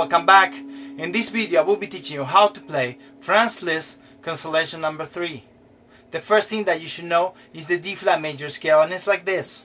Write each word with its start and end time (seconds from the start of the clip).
Welcome 0.00 0.24
back. 0.24 0.54
In 0.96 1.12
this 1.12 1.28
video 1.28 1.60
I 1.60 1.62
will 1.62 1.76
be 1.76 1.86
teaching 1.86 2.14
you 2.14 2.24
how 2.24 2.48
to 2.48 2.60
play 2.62 2.96
Franz 3.20 3.62
Liszt 3.62 3.98
Consolation 4.22 4.80
number 4.80 5.04
3. 5.04 5.44
The 6.10 6.20
first 6.20 6.48
thing 6.48 6.64
that 6.64 6.80
you 6.80 6.88
should 6.88 7.04
know 7.04 7.34
is 7.52 7.66
the 7.66 7.76
D 7.76 7.94
flat 7.94 8.18
major 8.18 8.48
scale 8.48 8.80
and 8.80 8.94
it's 8.94 9.06
like 9.06 9.26
this. 9.26 9.62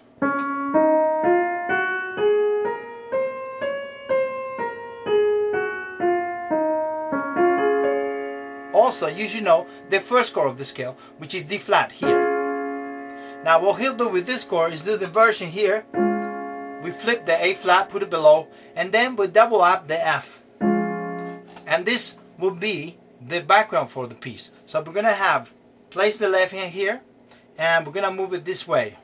Also 8.73 9.07
you 9.07 9.29
should 9.29 9.45
know 9.45 9.67
the 9.89 10.01
first 10.01 10.33
chord 10.33 10.49
of 10.49 10.57
the 10.57 10.65
scale 10.65 10.97
which 11.17 11.33
is 11.33 11.45
D 11.45 11.57
flat 11.57 11.93
here. 11.93 13.41
Now 13.45 13.61
what 13.61 13.79
he'll 13.79 13.95
do 13.95 14.09
with 14.09 14.25
this 14.25 14.43
chord 14.43 14.73
is 14.73 14.83
do 14.83 14.97
the 14.97 15.07
version 15.07 15.49
here 15.49 15.85
we 16.85 16.91
flip 16.91 17.25
the 17.25 17.43
A 17.43 17.55
flat, 17.55 17.89
put 17.89 18.03
it 18.03 18.11
below, 18.11 18.47
and 18.75 18.91
then 18.91 19.15
we 19.15 19.25
double 19.25 19.59
up 19.59 19.87
the 19.87 20.07
F. 20.07 20.43
And 20.61 21.83
this 21.83 22.15
will 22.37 22.51
be 22.51 22.99
the 23.19 23.39
background 23.39 23.89
for 23.89 24.05
the 24.05 24.13
piece. 24.13 24.51
So 24.67 24.83
we're 24.83 24.93
gonna 24.93 25.11
have, 25.11 25.51
place 25.89 26.19
the 26.19 26.29
left 26.29 26.53
hand 26.53 26.71
here, 26.71 27.01
and 27.57 27.87
we're 27.87 27.91
gonna 27.91 28.11
move 28.11 28.35
it 28.35 28.45
this 28.45 28.67
way. 28.67 28.99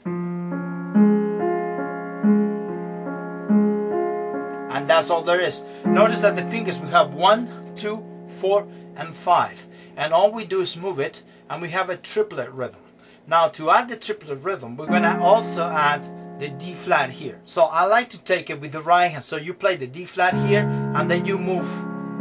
And 4.69 4.87
that's 4.87 5.09
all 5.09 5.23
there 5.23 5.41
is. 5.41 5.63
Notice 5.83 6.21
that 6.21 6.35
the 6.35 6.43
fingers 6.43 6.77
we 6.77 6.89
have 6.89 7.15
one, 7.15 7.73
two, 7.75 8.05
four, 8.27 8.67
and 8.95 9.15
five. 9.17 9.65
And 9.97 10.13
all 10.13 10.31
we 10.31 10.45
do 10.45 10.61
is 10.61 10.77
move 10.77 10.99
it, 10.99 11.23
and 11.49 11.63
we 11.63 11.69
have 11.69 11.89
a 11.89 11.97
triplet 11.97 12.51
rhythm. 12.51 12.81
Now 13.25 13.47
to 13.47 13.71
add 13.71 13.89
the 13.89 13.97
triplet 13.97 14.43
rhythm, 14.43 14.77
we're 14.77 14.85
gonna 14.85 15.19
also 15.19 15.67
add 15.67 16.07
the 16.41 16.49
D 16.49 16.73
flat 16.73 17.11
here. 17.11 17.39
So 17.43 17.65
I 17.65 17.85
like 17.85 18.09
to 18.09 18.23
take 18.23 18.49
it 18.49 18.59
with 18.59 18.71
the 18.71 18.81
right 18.81 19.09
hand. 19.09 19.23
So 19.23 19.37
you 19.37 19.53
play 19.53 19.75
the 19.75 19.85
D 19.85 20.05
flat 20.05 20.33
here 20.33 20.67
and 20.95 21.09
then 21.09 21.23
you 21.23 21.37
move 21.37 21.69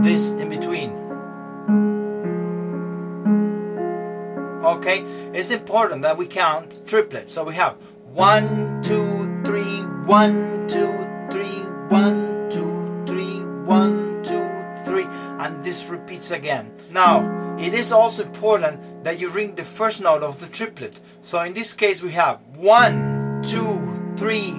this 0.03 0.29
in 0.29 0.51
between. 0.51 0.91
Okay, 4.63 5.01
it's 5.33 5.51
important 5.51 6.03
that 6.03 6.19
we 6.19 6.27
count 6.27 6.83
triplets. 6.87 7.33
So 7.33 7.45
we 7.45 7.55
have 7.55 7.77
one, 8.13 8.83
two, 8.83 9.41
three, 9.43 9.81
one, 10.05 10.69
two, 10.69 10.93
three, 11.31 11.65
one, 11.89 12.51
two, 12.51 13.05
three, 13.07 13.43
one, 13.65 14.23
two, 14.23 14.51
three, 14.85 15.07
and 15.41 15.65
this 15.65 15.87
repeats 15.87 16.31
again. 16.31 16.71
Now, 16.91 17.57
it 17.59 17.73
is 17.73 17.91
also 17.91 18.25
important 18.25 19.03
that 19.03 19.19
you 19.19 19.31
ring 19.31 19.55
the 19.55 19.65
first 19.65 20.03
note 20.03 20.23
of 20.23 20.41
the 20.41 20.47
triplet. 20.47 21.01
So 21.23 21.41
in 21.41 21.55
this 21.55 21.73
case, 21.73 22.03
we 22.03 22.13
have 22.13 22.39
one, 22.55 23.41
two, 23.43 23.90
three, 24.21 24.51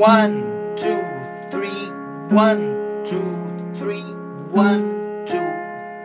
one, 0.00 0.40
two, 0.78 1.04
three, 1.50 1.92
one, 2.32 3.04
two, 3.04 3.20
three, 3.74 4.00
one, 4.48 5.26
two, 5.28 5.44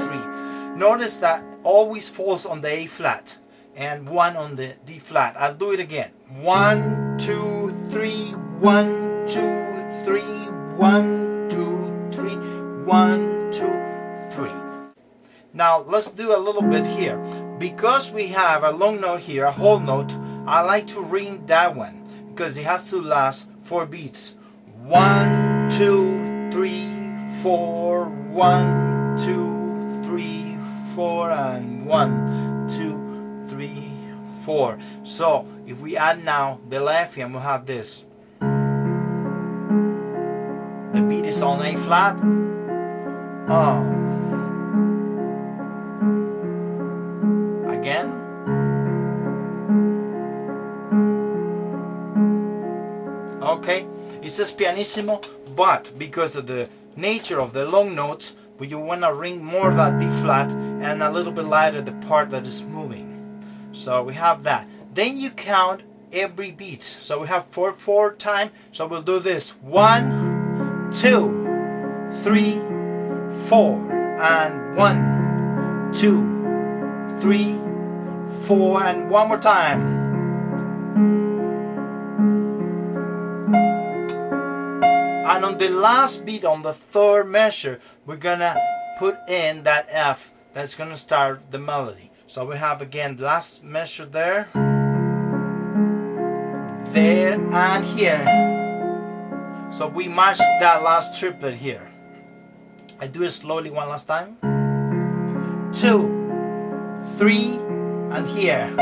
three. 0.04 0.76
Notice 0.76 1.16
that 1.20 1.42
always 1.64 2.10
falls 2.10 2.46
on 2.46 2.60
the 2.60 2.68
A 2.68 2.88
flat 2.88 3.38
and 3.74 4.10
one 4.10 4.36
on 4.36 4.58
the 4.58 4.74
D 4.86 5.00
flat. 5.00 5.38
I'll 5.40 5.56
do 5.56 5.72
it 5.72 5.80
again. 5.80 6.12
One, 6.42 7.18
two, 7.18 7.74
three, 7.90 8.32
one, 8.60 9.24
two, 9.26 9.64
three, 10.04 10.36
one, 10.76 11.48
two, 11.50 12.12
three, 12.12 12.36
one, 12.84 13.50
two, 13.54 13.80
three. 14.30 14.52
Now 15.54 15.80
let's 15.88 16.12
do 16.12 16.36
a 16.36 16.38
little 16.38 16.64
bit 16.64 16.86
here. 16.86 17.18
Because 17.60 18.12
we 18.12 18.28
have 18.28 18.66
a 18.66 18.72
long 18.72 19.00
note 19.00 19.22
here, 19.22 19.46
a 19.46 19.54
whole 19.54 19.80
note, 19.80 20.12
I 20.46 20.60
like 20.64 20.88
to 20.88 21.00
ring 21.00 21.46
that 21.46 21.74
one 21.74 22.05
because 22.36 22.58
it 22.58 22.66
has 22.66 22.90
to 22.90 23.02
last 23.02 23.48
four 23.64 23.86
beats. 23.86 24.36
One, 24.84 25.70
two, 25.72 26.52
three, 26.52 26.92
four, 27.42 28.10
one, 28.10 29.16
two, 29.18 30.04
three, 30.04 30.58
four, 30.94 31.32
and 31.32 31.86
one, 31.86 32.68
two, 32.68 33.48
three, 33.48 33.90
four. 34.44 34.78
So 35.04 35.48
if 35.66 35.80
we 35.80 35.96
add 35.96 36.26
now 36.26 36.60
the 36.68 36.82
left 36.82 37.16
hand, 37.16 37.32
we'll 37.32 37.42
have 37.42 37.66
this. 37.66 38.04
The 40.92 41.02
beat 41.08 41.26
is 41.26 41.42
on 41.42 41.66
A 41.66 41.78
flat. 41.78 42.18
Oh. 43.48 43.80
Again. 47.72 48.25
Okay 53.56 53.88
it 54.22 54.30
says 54.30 54.52
pianissimo 54.52 55.22
but 55.56 55.92
because 55.98 56.36
of 56.36 56.48
the 56.48 56.70
nature 56.96 57.40
of 57.40 57.54
the 57.54 57.66
long 57.66 57.96
notes 57.96 58.34
we 58.58 58.68
you 58.68 58.80
want 58.80 59.02
to 59.02 59.14
ring 59.14 59.44
more 59.44 59.74
that 59.74 60.00
D 60.00 60.06
flat 60.22 60.50
and 60.52 61.04
a 61.04 61.12
little 61.12 61.32
bit 61.32 61.46
lighter 61.46 61.82
the 61.82 61.92
part 62.08 62.30
that 62.30 62.46
is 62.46 62.64
moving. 62.64 63.12
So 63.74 64.04
we 64.04 64.14
have 64.14 64.44
that. 64.44 64.68
Then 64.94 65.18
you 65.18 65.30
count 65.32 65.82
every 66.14 66.52
beat. 66.52 66.84
So 66.84 67.20
we 67.20 67.28
have 67.28 67.46
four 67.48 67.74
four 67.74 68.14
time. 68.14 68.52
So 68.72 68.88
we'll 68.88 69.02
do 69.02 69.20
this. 69.20 69.50
One 69.62 70.90
two 70.94 72.08
three 72.10 72.62
four 73.48 73.92
and 74.22 74.78
one 74.78 75.92
two 75.92 76.24
three 77.20 77.60
four 78.48 78.84
and 78.84 79.10
one 79.10 79.28
more 79.28 79.38
time 79.38 79.95
On 85.46 85.60
the 85.60 85.70
last 85.70 86.26
beat, 86.26 86.44
on 86.44 86.64
the 86.64 86.74
third 86.74 87.30
measure, 87.30 87.80
we're 88.08 88.16
gonna 88.16 88.58
put 88.98 89.16
in 89.30 89.62
that 89.62 89.86
F 89.92 90.34
that's 90.54 90.74
gonna 90.74 90.98
start 90.98 91.52
the 91.52 91.60
melody. 91.60 92.10
So 92.26 92.44
we 92.46 92.58
have 92.58 92.82
again 92.82 93.18
the 93.18 93.26
last 93.26 93.64
measure 93.64 94.08
there, 94.08 94.50
there, 96.94 97.40
and 97.54 97.86
here. 97.86 98.26
So 99.72 99.88
we 99.88 100.08
match 100.08 100.40
that 100.40 100.82
last 100.82 101.20
triplet 101.20 101.54
here. 101.54 101.92
I 103.00 103.06
do 103.06 103.22
it 103.22 103.30
slowly 103.30 103.70
one 103.70 103.88
last 103.88 104.08
time. 104.08 104.38
Two, 105.72 106.10
three, 107.20 107.60
and 108.10 108.28
here. 108.30 108.74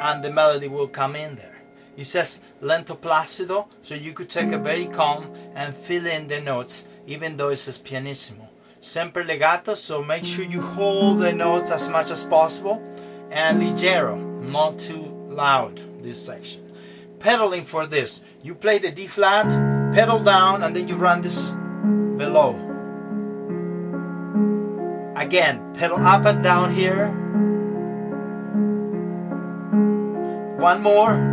And 0.00 0.22
the 0.22 0.30
melody 0.30 0.68
will 0.68 0.86
come 0.86 1.16
in 1.16 1.34
there. 1.34 1.59
It 2.00 2.06
says 2.06 2.40
lento 2.62 2.94
placido, 2.94 3.66
so 3.82 3.94
you 3.94 4.14
could 4.14 4.30
take 4.30 4.52
a 4.52 4.58
very 4.58 4.86
calm 4.86 5.34
and 5.54 5.74
fill 5.74 6.06
in 6.06 6.28
the 6.28 6.40
notes, 6.40 6.86
even 7.06 7.36
though 7.36 7.50
it 7.50 7.56
says 7.56 7.76
pianissimo. 7.76 8.48
Sempre 8.80 9.22
legato, 9.22 9.74
so 9.74 10.02
make 10.02 10.24
sure 10.24 10.46
you 10.46 10.62
hold 10.62 11.20
the 11.20 11.30
notes 11.30 11.70
as 11.70 11.90
much 11.90 12.10
as 12.10 12.24
possible, 12.24 12.82
and 13.30 13.60
leggero, 13.60 14.16
not 14.48 14.78
too 14.78 15.12
loud. 15.28 15.82
This 16.02 16.24
section. 16.24 16.72
Pedaling 17.18 17.64
for 17.64 17.84
this, 17.84 18.24
you 18.42 18.54
play 18.54 18.78
the 18.78 18.90
D 18.90 19.06
flat, 19.06 19.48
pedal 19.92 20.20
down, 20.20 20.62
and 20.62 20.74
then 20.74 20.88
you 20.88 20.96
run 20.96 21.20
this 21.20 21.50
below. 22.16 22.56
Again, 25.16 25.74
pedal 25.74 25.98
up 25.98 26.24
and 26.24 26.42
down 26.42 26.72
here. 26.72 27.08
One 30.56 30.80
more. 30.80 31.29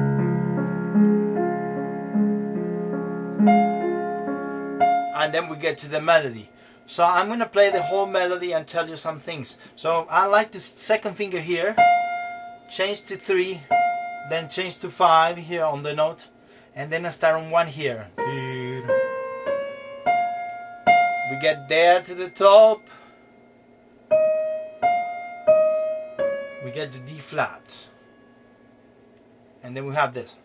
And 5.28 5.34
then 5.34 5.50
we 5.50 5.58
get 5.58 5.78
to 5.78 5.90
the 5.90 6.00
melody. 6.00 6.50
So 6.86 7.04
I'm 7.04 7.38
to 7.40 7.46
play 7.46 7.70
the 7.70 7.82
whole 7.82 8.06
melody 8.06 8.54
and 8.54 8.66
tell 8.66 8.88
you 8.90 8.96
some 8.96 9.20
things. 9.20 9.58
So 9.76 10.08
I 10.10 10.26
like 10.26 10.54
this 10.54 10.64
second 10.64 11.16
finger 11.16 11.42
here, 11.42 11.76
change 12.70 13.02
to 13.08 13.18
3, 13.18 13.62
then 14.30 14.50
change 14.50 14.78
to 14.78 14.90
5 14.90 15.36
here 15.36 15.66
on 15.66 15.84
the 15.84 15.94
note, 15.94 16.30
and 16.74 16.90
then 16.90 17.06
I 17.06 17.10
start 17.10 17.36
on 17.36 17.52
1 17.52 17.68
here. 17.68 18.08
We 21.30 21.38
get 21.42 21.68
there 21.68 22.02
to 22.04 22.16
the 22.16 22.30
top. 22.30 22.80
We 26.64 26.72
get 26.72 26.94
the 26.94 27.00
D 27.00 27.20
flat. 27.20 27.76
And 29.62 29.76
then 29.76 29.86
we 29.88 29.94
have 29.94 30.14
this. 30.14 30.38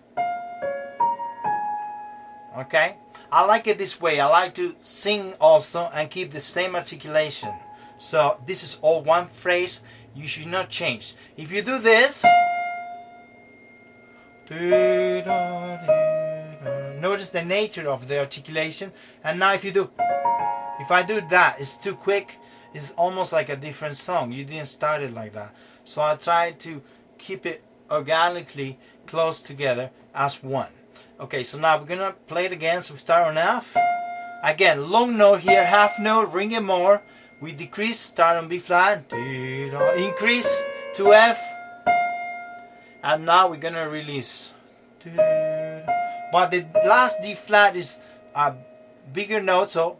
Okay? 2.58 2.96
I 3.32 3.46
like 3.46 3.66
it 3.66 3.78
this 3.78 3.98
way. 3.98 4.20
I 4.20 4.26
like 4.26 4.54
to 4.56 4.76
sing 4.82 5.32
also 5.40 5.88
and 5.94 6.10
keep 6.10 6.32
the 6.32 6.40
same 6.40 6.76
articulation. 6.76 7.48
So 7.96 8.38
this 8.44 8.62
is 8.62 8.78
all 8.82 9.02
one 9.02 9.26
phrase. 9.26 9.80
You 10.14 10.28
should 10.28 10.48
not 10.48 10.68
change. 10.68 11.14
If 11.38 11.50
you 11.50 11.62
do 11.62 11.78
this, 11.78 12.22
notice 17.00 17.30
the 17.30 17.42
nature 17.42 17.88
of 17.88 18.06
the 18.06 18.20
articulation. 18.20 18.92
And 19.24 19.38
now 19.38 19.54
if 19.54 19.64
you 19.64 19.72
do, 19.72 19.88
if 20.78 20.90
I 20.90 21.02
do 21.02 21.22
that, 21.30 21.58
it's 21.58 21.78
too 21.78 21.94
quick. 21.94 22.36
It's 22.74 22.90
almost 22.92 23.32
like 23.32 23.48
a 23.48 23.56
different 23.56 23.96
song. 23.96 24.32
You 24.32 24.44
didn't 24.44 24.66
start 24.68 25.00
it 25.00 25.14
like 25.14 25.32
that. 25.32 25.54
So 25.86 26.02
I 26.02 26.16
try 26.16 26.52
to 26.52 26.82
keep 27.16 27.46
it 27.46 27.64
organically 27.90 28.78
close 29.06 29.40
together 29.40 29.90
as 30.14 30.42
one. 30.42 30.68
Okay, 31.20 31.44
so 31.44 31.58
now 31.58 31.78
we're 31.78 31.86
gonna 31.86 32.14
play 32.26 32.46
it 32.46 32.52
again. 32.52 32.82
So 32.82 32.94
we 32.94 32.98
start 32.98 33.28
on 33.28 33.38
F, 33.38 33.76
Again, 34.42 34.90
long 34.90 35.16
note 35.16 35.40
here, 35.40 35.64
half 35.64 36.00
note, 36.00 36.32
ring 36.32 36.50
it 36.50 36.64
more. 36.64 37.00
We 37.40 37.52
decrease, 37.52 38.00
start 38.00 38.38
on 38.38 38.48
B 38.48 38.58
flat, 38.58 39.12
increase 39.12 40.50
to 40.94 41.14
F, 41.14 41.40
and 43.04 43.24
now 43.24 43.48
we're 43.48 43.62
gonna 43.62 43.88
release. 43.88 44.52
But 45.04 46.50
the 46.50 46.66
last 46.84 47.22
D 47.22 47.36
flat 47.36 47.76
is 47.76 48.00
a 48.34 48.54
bigger 49.12 49.40
note, 49.40 49.70
so 49.70 49.98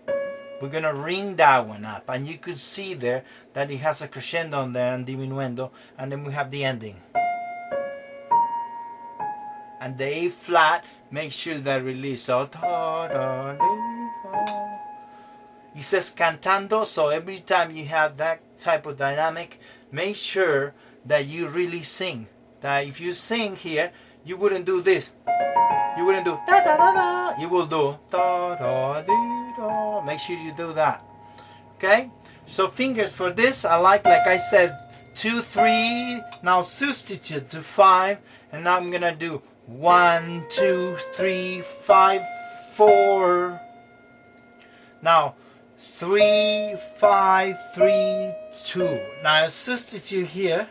we're 0.61 0.71
gonna 0.71 0.95
ring 0.95 1.37
that 1.37 1.69
one 1.69 1.85
up, 1.85 2.03
and 2.09 2.27
you 2.27 2.39
can 2.39 2.57
see 2.57 2.95
there 2.95 3.23
that 3.53 3.71
it 3.71 3.79
has 3.79 4.03
a 4.03 4.09
crescendo 4.09 4.59
on 4.59 4.73
there 4.73 4.93
and 4.93 5.07
diminuendo, 5.07 5.71
and 5.97 6.11
then 6.11 6.25
we 6.25 6.33
have 6.33 6.51
the 6.51 6.65
ending. 6.65 6.97
And 9.81 9.99
the 9.99 10.05
A 10.05 10.29
flat, 10.31 10.85
make 11.13 11.31
sure 11.31 11.59
that 11.59 11.85
release. 11.85 12.23
So, 12.23 12.49
he 15.75 15.83
says 15.83 16.11
cantando, 16.11 16.85
so 16.85 17.09
every 17.09 17.41
time 17.41 17.71
you 17.71 17.85
have 17.87 18.17
that 18.17 18.59
type 18.59 18.87
of 18.87 18.97
dynamic, 18.97 19.61
make 19.93 20.17
sure 20.17 20.75
that 21.07 21.27
you 21.27 21.49
really 21.49 21.83
sing. 21.83 22.27
That 22.61 22.87
if 22.87 23.01
you 23.01 23.13
sing 23.13 23.57
here, 23.57 23.93
you 24.25 24.37
wouldn't 24.37 24.65
do 24.65 24.81
this. 24.81 25.11
You 25.97 26.05
wouldn't 26.07 26.25
do 26.25 26.39
da 26.47 26.65
da 26.65 26.77
da 26.77 26.93
da. 26.93 27.41
You 27.41 27.49
will 27.49 27.67
do 27.67 27.99
da 28.11 28.55
da 28.55 29.03
da 29.03 29.53
da. 29.57 30.01
Make 30.05 30.21
sure 30.21 30.37
you 30.37 30.53
do 30.53 30.73
that. 30.73 31.05
Okay? 31.77 32.11
So 32.47 32.69
fingers 32.69 33.13
for 33.13 33.31
this, 33.31 33.65
I 33.65 33.77
like, 33.77 34.05
like 34.05 34.27
I 34.27 34.39
said, 34.39 34.79
two, 35.15 35.41
three. 35.41 36.21
Now 36.43 36.63
substitute 36.63 37.49
to 37.51 37.63
five, 37.63 38.19
and 38.53 38.65
now 38.65 38.77
I'm 38.77 38.91
gonna 38.91 39.15
do 39.15 39.43
one, 39.67 40.45
two, 40.49 40.97
three, 41.13 41.61
five, 41.61 42.23
four. 42.75 43.61
Now 45.03 45.35
three, 45.79 46.77
five, 46.97 47.57
three, 47.75 48.33
two. 48.65 49.01
Now 49.23 49.45
I 49.45 49.49
substitute 49.49 50.29
here 50.29 50.69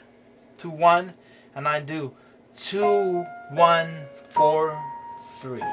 to 0.59 0.69
one, 0.69 1.13
and 1.55 1.67
I 1.67 1.81
do 1.81 2.13
two, 2.55 3.25
one, 3.51 4.05
four, 4.29 4.81
three. 5.39 5.63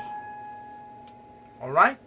All 1.60 1.70
right. 1.70 1.98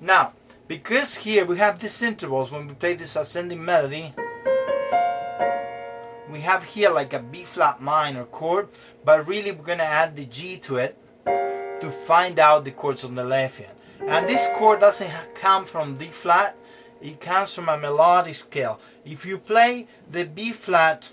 Now, 0.00 0.32
because 0.68 1.16
here 1.16 1.44
we 1.44 1.58
have 1.58 1.78
these 1.78 2.02
intervals 2.02 2.50
when 2.50 2.66
we 2.66 2.74
play 2.74 2.94
this 2.94 3.16
ascending 3.16 3.64
melody, 3.64 4.14
we 6.32 6.40
have 6.40 6.64
here 6.64 6.90
like 6.90 7.12
a 7.12 7.18
B 7.18 7.44
flat 7.44 7.80
minor 7.82 8.24
chord, 8.24 8.68
but 9.04 9.28
really 9.28 9.52
we're 9.52 9.62
gonna 9.62 9.82
add 9.82 10.16
the 10.16 10.24
G 10.24 10.56
to 10.58 10.76
it 10.76 10.96
to 11.26 11.90
find 11.90 12.38
out 12.38 12.64
the 12.64 12.70
chords 12.70 13.04
on 13.04 13.14
the 13.14 13.24
left 13.24 13.58
hand. 13.58 13.76
And 14.08 14.26
this 14.28 14.48
chord 14.54 14.80
doesn't 14.80 15.12
come 15.34 15.66
from 15.66 15.96
D 15.96 16.06
flat, 16.06 16.56
it 17.02 17.20
comes 17.20 17.52
from 17.52 17.68
a 17.68 17.76
melodic 17.76 18.34
scale. 18.34 18.80
If 19.04 19.26
you 19.26 19.36
play 19.36 19.86
the 20.10 20.24
B 20.24 20.52
flat 20.52 21.12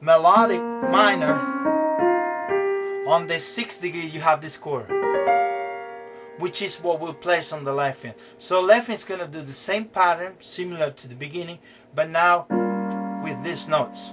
melodic 0.00 0.62
minor 0.62 1.38
on 3.06 3.26
the 3.26 3.38
sixth 3.38 3.82
degree, 3.82 4.06
you 4.06 4.20
have 4.20 4.40
this 4.40 4.56
chord, 4.56 4.90
which 6.38 6.62
is 6.62 6.76
what 6.76 7.00
we'll 7.00 7.12
place 7.12 7.52
on 7.52 7.64
the 7.64 7.72
left 7.74 8.02
hand. 8.02 8.14
So 8.38 8.62
left 8.62 8.86
hand 8.86 8.98
is 8.98 9.04
gonna 9.04 9.28
do 9.28 9.42
the 9.42 9.52
same 9.52 9.84
pattern, 9.84 10.36
similar 10.40 10.90
to 10.90 11.08
the 11.08 11.14
beginning, 11.14 11.58
but 11.94 12.08
now 12.08 12.46
with 13.22 13.44
these 13.44 13.68
notes. 13.68 14.12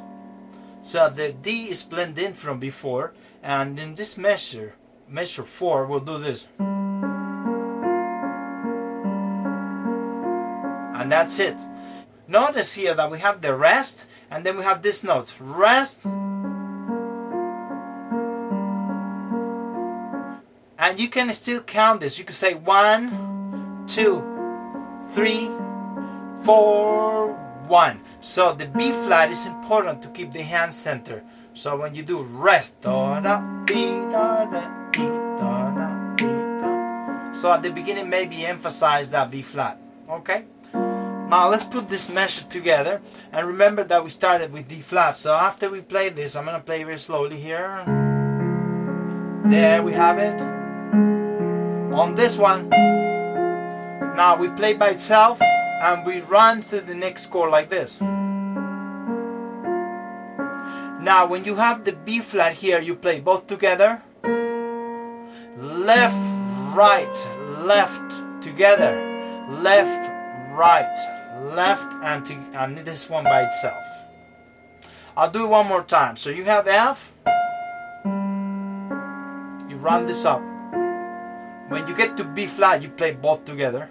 So 0.82 1.10
the 1.10 1.32
D 1.34 1.70
is 1.70 1.84
blended 1.84 2.24
in 2.24 2.34
from 2.34 2.60
before, 2.60 3.14
and 3.44 3.80
in 3.80 3.96
this 3.96 4.18
measure, 4.18 4.76
measure 5.08 5.44
four, 5.44 5.86
we'll 5.86 6.00
do 6.00 6.18
this. 6.18 6.46
And 11.00 11.12
that's 11.12 11.40
it. 11.40 11.58
Notice 12.28 12.74
here 12.74 12.94
that 12.94 13.10
we 13.10 13.20
have 13.20 13.42
the 13.42 13.56
rest, 13.56 14.06
and 14.30 14.46
then 14.46 14.58
we 14.58 14.64
have 14.64 14.82
this 14.82 15.04
note. 15.04 15.34
Rest. 15.40 16.02
And 20.78 21.00
you 21.00 21.08
can 21.08 21.34
still 21.34 21.62
count 21.62 22.02
this. 22.02 22.20
You 22.20 22.26
can 22.26 22.36
say 22.36 22.54
one, 22.54 23.86
two, 23.88 24.22
three, 25.12 25.50
four, 26.42 27.39
one. 27.70 28.02
So 28.22 28.54
the 28.54 28.66
B 28.66 28.92
flat 28.92 29.32
is 29.32 29.46
important 29.46 30.02
to 30.02 30.10
keep 30.10 30.34
the 30.34 30.42
hand 30.42 30.74
center. 30.74 31.24
So 31.54 31.78
when 31.78 31.96
you 31.96 32.04
do 32.04 32.24
rest. 32.24 32.84
So 32.84 32.92
at 37.54 37.64
the 37.64 37.72
beginning, 37.74 38.10
maybe 38.10 38.46
emphasize 38.46 39.10
that 39.12 39.32
B 39.32 39.42
flat. 39.42 39.80
Okay. 40.10 40.44
Now 40.74 41.48
let's 41.48 41.64
put 41.64 41.88
this 41.88 42.10
measure 42.10 42.44
together 42.50 43.02
and 43.32 43.46
remember 43.46 43.84
that 43.84 44.04
we 44.04 44.10
started 44.10 44.52
with 44.52 44.68
D 44.68 44.82
flat. 44.82 45.16
So 45.16 45.34
after 45.34 45.70
we 45.70 45.82
play 45.82 46.10
this, 46.10 46.36
I'm 46.36 46.46
gonna 46.46 46.60
play 46.60 46.84
very 46.84 46.98
slowly 46.98 47.40
here. 47.40 47.84
There 49.46 49.84
we 49.84 49.94
have 49.94 50.18
it. 50.18 50.42
On 51.94 52.16
this 52.16 52.38
one, 52.38 52.70
now 52.70 54.36
we 54.40 54.50
play 54.50 54.74
by 54.74 54.90
itself 54.90 55.40
and 55.80 56.06
we 56.06 56.20
run 56.20 56.62
through 56.62 56.82
the 56.82 56.96
next 56.96 57.28
chord 57.28 57.52
like 57.52 57.70
this. 57.70 58.00
Now, 61.02 61.26
when 61.26 61.46
you 61.46 61.56
have 61.56 61.86
the 61.86 61.94
B 61.94 62.20
flat 62.20 62.54
here, 62.54 62.80
you 62.80 62.96
play 62.96 63.22
both 63.22 63.48
together. 63.48 64.02
Left, 65.58 66.76
right, 66.76 67.28
left, 67.60 68.42
together. 68.42 69.48
Left, 69.50 70.10
right, 70.52 70.94
left, 71.56 71.94
and, 72.04 72.26
to, 72.26 72.34
and 72.54 72.78
this 72.80 73.10
one 73.10 73.24
by 73.24 73.44
itself. 73.44 73.84
I'll 75.16 75.32
do 75.32 75.46
it 75.46 75.50
one 75.50 75.68
more 75.68 75.84
time. 75.84 76.18
So 76.18 76.30
you 76.30 76.44
have 76.44 76.68
F. 76.68 77.14
You 79.70 79.78
run 79.78 80.06
this 80.06 80.26
up. 80.26 80.42
When 81.70 81.88
you 81.88 81.96
get 81.96 82.18
to 82.18 82.26
B 82.26 82.48
flat, 82.48 82.82
you 82.82 82.90
play 82.90 83.14
both 83.14 83.46
together 83.46 83.90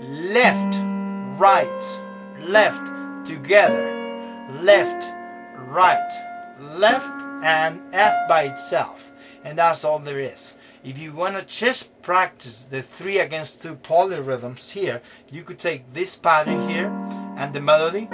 left, 0.00 0.78
right, 1.38 2.00
left, 2.40 3.26
together, 3.26 4.48
left, 4.60 5.12
right, 5.68 6.10
left, 6.60 7.22
and 7.42 7.82
F 7.92 8.28
by 8.28 8.44
itself. 8.44 9.12
And 9.44 9.58
that's 9.58 9.84
all 9.84 9.98
there 9.98 10.20
is. 10.20 10.54
If 10.84 10.98
you 10.98 11.12
want 11.12 11.36
to 11.36 11.44
just 11.44 12.00
practice 12.02 12.66
the 12.66 12.82
three 12.82 13.18
against 13.18 13.60
two 13.60 13.74
polyrhythms 13.76 14.70
here, 14.72 15.02
you 15.30 15.42
could 15.42 15.58
take 15.58 15.92
this 15.92 16.16
pattern 16.16 16.68
here 16.68 16.88
and 17.36 17.52
the 17.52 17.60
melody 17.60 18.08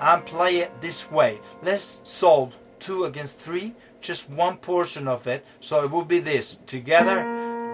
and 0.00 0.24
play 0.24 0.58
it 0.58 0.80
this 0.80 1.10
way. 1.10 1.40
Let's 1.62 2.00
solve 2.04 2.56
two 2.78 3.04
against 3.04 3.40
three, 3.40 3.74
just 4.00 4.30
one 4.30 4.56
portion 4.58 5.08
of 5.08 5.26
it. 5.26 5.44
So 5.60 5.82
it 5.82 5.90
will 5.90 6.04
be 6.04 6.20
this 6.20 6.56
together, 6.56 7.24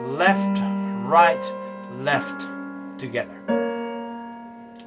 left, 0.00 0.58
right, 1.06 1.44
left 1.98 2.51
together. 3.02 3.36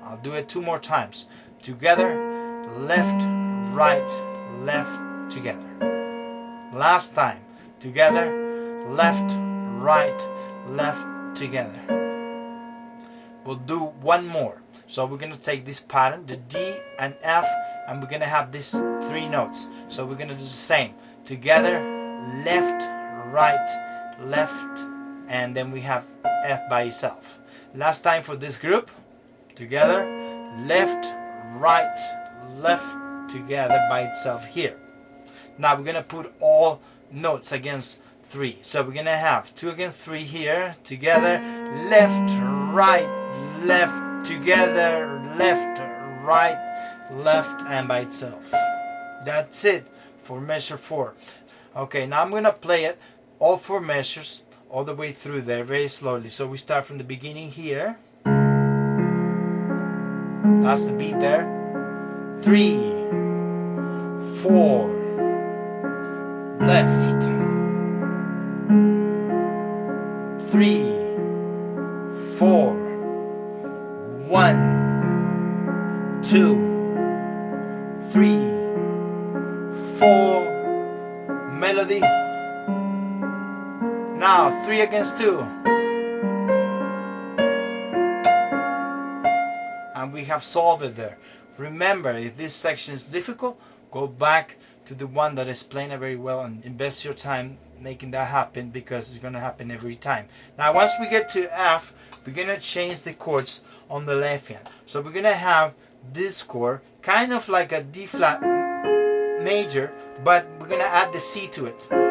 I'll 0.06 0.22
do 0.24 0.36
it 0.36 0.48
two 0.48 0.62
more 0.62 0.80
times. 0.80 1.28
Together, 1.62 2.10
left, 2.78 3.22
right, 3.76 4.12
left, 4.64 5.30
together. 5.30 5.68
Last 6.74 7.14
time. 7.14 7.42
Together, 7.82 8.26
left, 8.90 9.36
right, 9.84 10.18
left, 10.70 11.06
together. 11.36 11.78
We'll 13.44 13.58
do 13.58 13.80
one 14.00 14.26
more. 14.26 14.62
So 14.88 15.06
we're 15.06 15.18
going 15.18 15.34
to 15.34 15.46
take 15.52 15.66
this 15.66 15.82
pattern, 15.82 16.26
the 16.26 16.38
D 16.38 16.78
and 16.98 17.16
F, 17.22 17.48
and 17.90 18.02
we're 18.02 18.08
going 18.08 18.22
to 18.22 18.34
have 18.38 18.54
these 18.54 18.72
three 19.10 19.28
notes. 19.28 19.68
So 19.90 20.06
we're 20.06 20.16
going 20.16 20.30
to 20.30 20.36
do 20.36 20.44
the 20.44 20.50
same. 20.50 20.94
Together, 21.26 21.82
left, 22.46 22.82
right, 23.34 23.68
left, 24.22 24.80
and 25.28 25.54
then 25.54 25.70
we 25.70 25.82
have 25.82 26.06
F 26.46 26.70
by 26.70 26.84
itself. 26.84 27.42
Last 27.76 28.04
time 28.04 28.24
for 28.24 28.38
this 28.38 28.58
group. 28.58 28.90
Together. 29.54 30.06
Left, 30.66 31.06
right, 31.58 32.00
left, 32.62 33.30
together 33.30 33.86
by 33.90 34.04
itself 34.04 34.46
here. 34.46 34.78
Now 35.58 35.76
we're 35.76 35.84
going 35.84 35.96
to 35.96 36.04
put 36.04 36.34
all 36.40 36.80
notes 37.12 37.52
against 37.52 38.00
3. 38.24 38.60
So 38.62 38.82
we're 38.82 38.94
going 38.94 39.06
to 39.08 39.12
have 39.12 39.54
2 39.56 39.72
against 39.72 40.00
3 40.00 40.22
here. 40.22 40.78
Together. 40.86 41.42
Left, 41.90 42.32
right, 42.74 43.10
left, 43.66 44.26
together. 44.26 45.22
Left, 45.38 45.82
right, 46.24 47.08
left, 47.12 47.62
and 47.64 47.90
by 47.90 48.00
itself. 48.00 48.52
That's 49.26 49.66
it 49.66 49.86
for 50.24 50.40
measure 50.40 50.78
4. 50.78 51.14
Okay, 51.76 52.06
now 52.06 52.22
I'm 52.22 52.30
going 52.30 52.46
to 52.46 52.54
play 52.54 52.86
it 52.86 52.98
all 53.38 53.58
four 53.58 53.82
measures 53.82 54.44
all 54.76 54.84
the 54.84 54.94
way 54.94 55.14
through 55.14 55.40
there 55.40 55.64
very 55.64 55.88
slowly. 55.88 56.28
So 56.28 56.46
we 56.46 56.58
start 56.58 56.86
from 56.86 56.98
the 56.98 57.06
beginning 57.06 57.50
here. 57.50 57.98
That's 60.64 60.84
the 60.84 60.92
beat 60.92 61.18
there. 61.22 61.48
Three, 62.42 62.76
four, 64.42 64.90
left, 66.60 67.24
three, 70.52 70.84
four, 72.38 72.76
one, 74.28 74.60
two, 76.22 76.60
three, 78.12 78.44
four, 79.98 80.44
melody. 81.54 82.25
Now, 84.26 84.50
three 84.64 84.82
against 84.82 85.20
two. 85.20 85.42
And 89.94 90.12
we 90.12 90.24
have 90.24 90.44
solved 90.44 90.82
it 90.82 90.96
there. 90.96 91.20
Remember, 91.60 92.10
if 92.10 92.36
this 92.36 92.56
section 92.56 92.96
is 92.96 93.04
difficult, 93.04 93.62
go 93.92 94.08
back 94.08 94.56
to 94.86 94.96
the 94.96 95.06
one 95.06 95.36
that 95.36 95.48
explained 95.48 95.94
it 95.94 96.00
very 96.00 96.16
well 96.16 96.42
and 96.42 96.66
invest 96.66 97.06
your 97.06 97.14
time 97.14 97.60
making 97.80 98.10
that 98.12 98.30
happen 98.30 98.72
because 98.72 99.10
it's 99.10 99.20
going 99.22 99.36
to 99.36 99.40
happen 99.40 99.70
every 99.70 99.96
time. 99.96 100.26
Now, 100.58 100.74
once 100.74 100.94
we 101.00 101.08
get 101.08 101.30
to 101.30 101.48
F, 101.56 101.94
we're 102.26 102.34
going 102.34 102.48
to 102.48 102.60
change 102.60 103.04
the 103.04 103.14
chords 103.14 103.62
on 103.92 104.08
the 104.08 104.16
left 104.16 104.48
hand. 104.48 104.68
So 104.88 105.02
we're 105.02 105.12
going 105.12 105.26
to 105.26 105.36
have 105.36 105.76
this 106.14 106.42
chord, 106.42 106.82
kind 107.04 107.32
of 107.32 107.48
like 107.48 107.72
a 107.72 107.84
D 107.84 108.08
flat 108.08 108.42
major, 109.44 109.94
but 110.24 110.48
we're 110.60 110.70
going 110.70 110.82
to 110.82 110.88
add 110.88 111.14
the 111.14 111.20
C 111.20 111.48
to 111.50 111.68
it. 111.68 112.05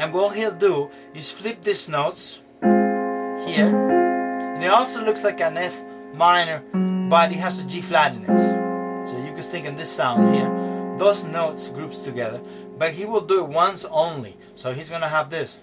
And 0.00 0.14
what 0.14 0.34
he'll 0.34 0.54
do 0.54 0.90
is 1.14 1.30
flip 1.30 1.62
these 1.62 1.86
notes 1.86 2.40
here, 2.62 3.68
and 3.68 4.64
it 4.64 4.68
also 4.68 5.04
looks 5.04 5.22
like 5.22 5.42
an 5.42 5.58
F 5.58 5.84
minor, 6.14 6.62
but 7.10 7.30
it 7.30 7.36
has 7.36 7.60
a 7.60 7.64
G 7.64 7.82
flat 7.82 8.14
in 8.14 8.22
it. 8.22 8.40
So 9.06 9.18
you 9.18 9.34
can 9.34 9.42
think 9.42 9.66
of 9.66 9.76
this 9.76 9.92
sound 9.92 10.34
here, 10.34 10.48
those 10.96 11.24
notes 11.24 11.68
groups 11.68 11.98
together, 11.98 12.40
but 12.78 12.94
he 12.94 13.04
will 13.04 13.20
do 13.20 13.44
it 13.44 13.48
once 13.50 13.84
only. 13.90 14.38
So 14.56 14.72
he's 14.72 14.88
to 14.88 15.06
have 15.06 15.28
this. 15.28 15.58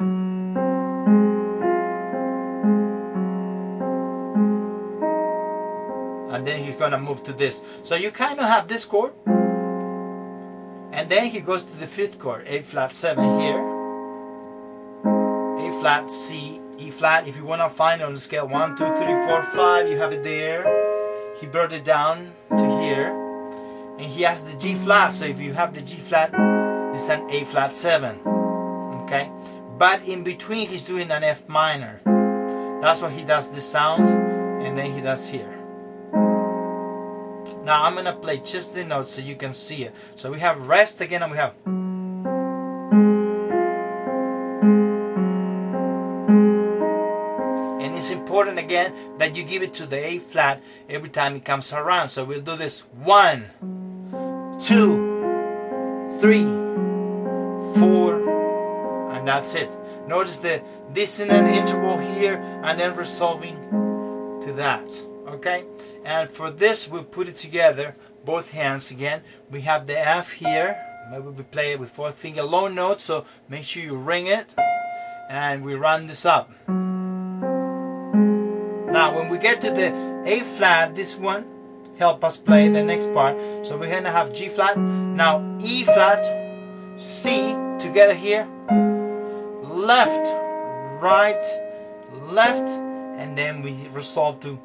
and 6.30 6.46
then 6.46 6.64
he's 6.64 6.76
gonna 6.76 7.00
move 7.00 7.24
to 7.24 7.34
this. 7.34 7.64
So 7.82 7.96
you 7.96 8.12
kind 8.12 8.40
of 8.40 8.46
have 8.46 8.68
this 8.68 8.86
chord, 8.86 9.14
and 10.92 11.10
then 11.10 11.32
he 11.32 11.40
goes 11.40 11.66
to 11.66 11.76
the 11.78 11.88
fifth 11.88 12.20
chord, 12.20 12.46
A 12.46 12.62
flat 12.62 12.94
7 12.94 13.40
here, 13.42 13.77
flat 15.88 16.12
C, 16.12 16.60
E 16.78 16.92
flat. 16.92 17.30
If 17.30 17.38
you 17.38 17.46
want 17.46 17.62
to 17.62 17.70
find 17.70 18.02
it 18.02 18.04
on 18.04 18.14
the 18.14 18.20
scale 18.20 18.46
1, 18.46 18.76
2, 18.76 18.84
3, 18.84 18.98
4, 18.98 19.44
5, 19.56 19.90
you 19.90 19.98
have 19.98 20.12
it 20.12 20.22
there. 20.22 20.66
He 21.40 21.48
brought 21.48 21.72
it 21.72 21.86
down 21.86 22.34
to 22.50 22.82
here, 22.82 23.08
and 23.98 24.02
he 24.02 24.24
has 24.24 24.44
the 24.44 24.60
G 24.60 24.76
flat. 24.76 25.14
So 25.14 25.28
if 25.28 25.40
you 25.40 25.54
have 25.54 25.74
the 25.74 25.82
G 25.82 25.96
flat, 25.96 26.32
it's 26.94 27.08
an 27.08 27.30
A 27.30 27.46
flat 27.46 27.74
7. 27.74 28.20
Okay, 29.04 29.32
but 29.78 30.04
in 30.04 30.26
between, 30.26 30.68
he's 30.68 30.86
doing 30.86 31.10
an 31.10 31.24
F 31.24 31.48
minor. 31.48 32.02
That's 32.82 33.02
why 33.02 33.10
he 33.10 33.24
does 33.24 33.50
this 33.52 33.64
sound, 33.64 34.10
and 34.10 34.78
then 34.78 34.92
he 34.92 35.00
does 35.00 35.30
here. 35.30 35.56
Now 37.64 37.84
I'm 37.86 37.96
gonna 37.96 38.12
play 38.12 38.42
just 38.44 38.76
the 38.76 38.84
notes 38.84 39.12
so 39.12 39.22
you 39.22 39.38
can 39.38 39.54
see 39.54 39.86
it. 39.86 39.94
So 40.18 40.34
we 40.34 40.40
have 40.40 40.68
rest 40.68 41.00
again 41.00 41.24
and 41.24 41.32
we 41.32 41.38
have 41.38 41.54
important 48.38 48.64
again 48.64 48.94
that 49.18 49.36
you 49.36 49.44
give 49.44 49.64
it 49.64 49.74
to 49.74 49.88
the 49.88 49.98
A 49.98 50.20
flat 50.20 50.62
every 50.88 51.10
time 51.10 51.36
it 51.36 51.44
comes 51.44 51.74
around. 51.74 52.10
So 52.10 52.24
we'll 52.24 52.42
do 52.42 52.56
this 52.56 52.82
one, 52.82 53.48
two, 54.62 54.94
three, 56.22 56.46
four, 57.80 59.10
and 59.12 59.28
that's 59.28 59.56
it. 59.56 59.76
Notice 60.08 60.38
the 60.38 60.62
dissonant 60.94 61.48
interval 61.48 61.98
here 61.98 62.36
and 62.64 62.80
then 62.80 62.96
resolving 62.96 63.56
to 64.46 64.54
that. 64.54 64.86
Okay? 65.28 65.66
And 66.06 66.30
for 66.30 66.52
this, 66.52 66.88
we'll 66.88 67.06
put 67.06 67.28
it 67.28 67.38
together, 67.38 67.96
both 68.24 68.52
hands 68.52 68.92
again. 68.92 69.24
We 69.50 69.62
have 69.62 69.88
the 69.88 69.98
F 69.98 70.32
here. 70.34 70.78
Maybe 71.10 71.24
we 71.24 71.42
play 71.42 71.72
it 71.72 71.80
with 71.80 71.90
fourth 71.90 72.16
finger 72.16 72.44
low 72.44 72.68
note, 72.68 73.02
so 73.02 73.26
make 73.50 73.64
sure 73.64 73.82
you 73.82 73.96
ring 73.96 74.28
it. 74.28 74.54
And 75.28 75.66
we 75.66 75.74
run 75.74 76.06
this 76.06 76.24
up. 76.24 76.52
Now, 78.98 79.16
when 79.16 79.30
we 79.30 79.38
get 79.38 79.62
to 79.62 79.70
the 79.70 79.94
A 80.26 80.40
flat, 80.40 80.96
this 80.96 81.16
one 81.16 81.46
help 82.00 82.24
us 82.24 82.36
play 82.36 82.68
the 82.68 82.84
next 82.84 83.14
part. 83.14 83.38
So 83.64 83.78
we're 83.78 83.92
gonna 83.92 84.10
have 84.10 84.34
G 84.34 84.50
flat. 84.50 84.76
Now 84.76 85.56
E 85.62 85.84
flat, 85.84 86.26
C 86.98 87.56
together 87.78 88.16
here. 88.16 88.48
Left, 89.62 90.26
right, 91.00 91.46
left, 92.32 92.68
and 93.20 93.38
then 93.38 93.62
we 93.62 93.88
resolve 93.90 94.40
to 94.40 94.58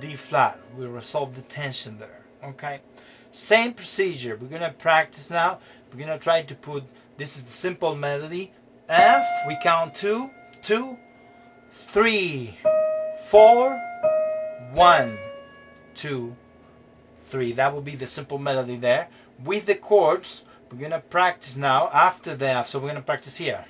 D 0.00 0.16
flat. 0.16 0.60
We 0.76 0.84
resolve 0.84 1.34
the 1.34 1.40
tension 1.40 1.98
there. 1.98 2.26
Okay. 2.44 2.80
Same 3.32 3.72
procedure. 3.72 4.36
We're 4.38 4.48
gonna 4.48 4.74
practice 4.76 5.30
now. 5.30 5.60
We're 5.90 6.00
gonna 6.00 6.18
try 6.18 6.42
to 6.42 6.54
put 6.54 6.84
this 7.16 7.38
is 7.38 7.44
the 7.44 7.52
simple 7.52 7.96
melody. 7.96 8.52
F. 8.90 9.26
We 9.48 9.56
count 9.62 9.94
two, 9.94 10.30
two, 10.60 10.98
three, 11.70 12.58
four, 13.30 13.76
one, 14.72 15.18
two, 15.94 16.36
three. 17.22 17.52
That 17.52 17.74
will 17.74 17.82
be 17.82 17.96
the 17.96 18.06
simple 18.06 18.38
melody 18.38 18.76
there. 18.76 19.08
With 19.44 19.66
the 19.66 19.74
chords, 19.74 20.44
we're 20.70 20.78
gonna 20.78 21.00
practice 21.00 21.56
now 21.56 21.90
after 21.92 22.36
the 22.36 22.48
F. 22.48 22.68
So 22.68 22.78
we're 22.78 22.88
gonna 22.88 23.02
practice 23.02 23.36
here. 23.36 23.64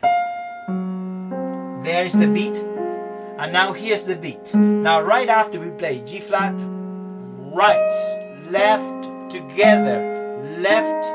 There's 1.83 2.13
the 2.13 2.29
beat. 2.29 2.59
And 3.39 3.53
now 3.53 3.73
here's 3.73 4.05
the 4.05 4.17
beat. 4.17 4.55
Now 4.55 5.01
right 5.01 5.29
after 5.29 5.61
we 5.61 5.71
play 5.71 6.03
G 6.05 6.21
flat, 6.21 6.55
right, 7.55 8.47
left, 8.51 9.31
together, 9.31 10.59
left, 10.59 11.07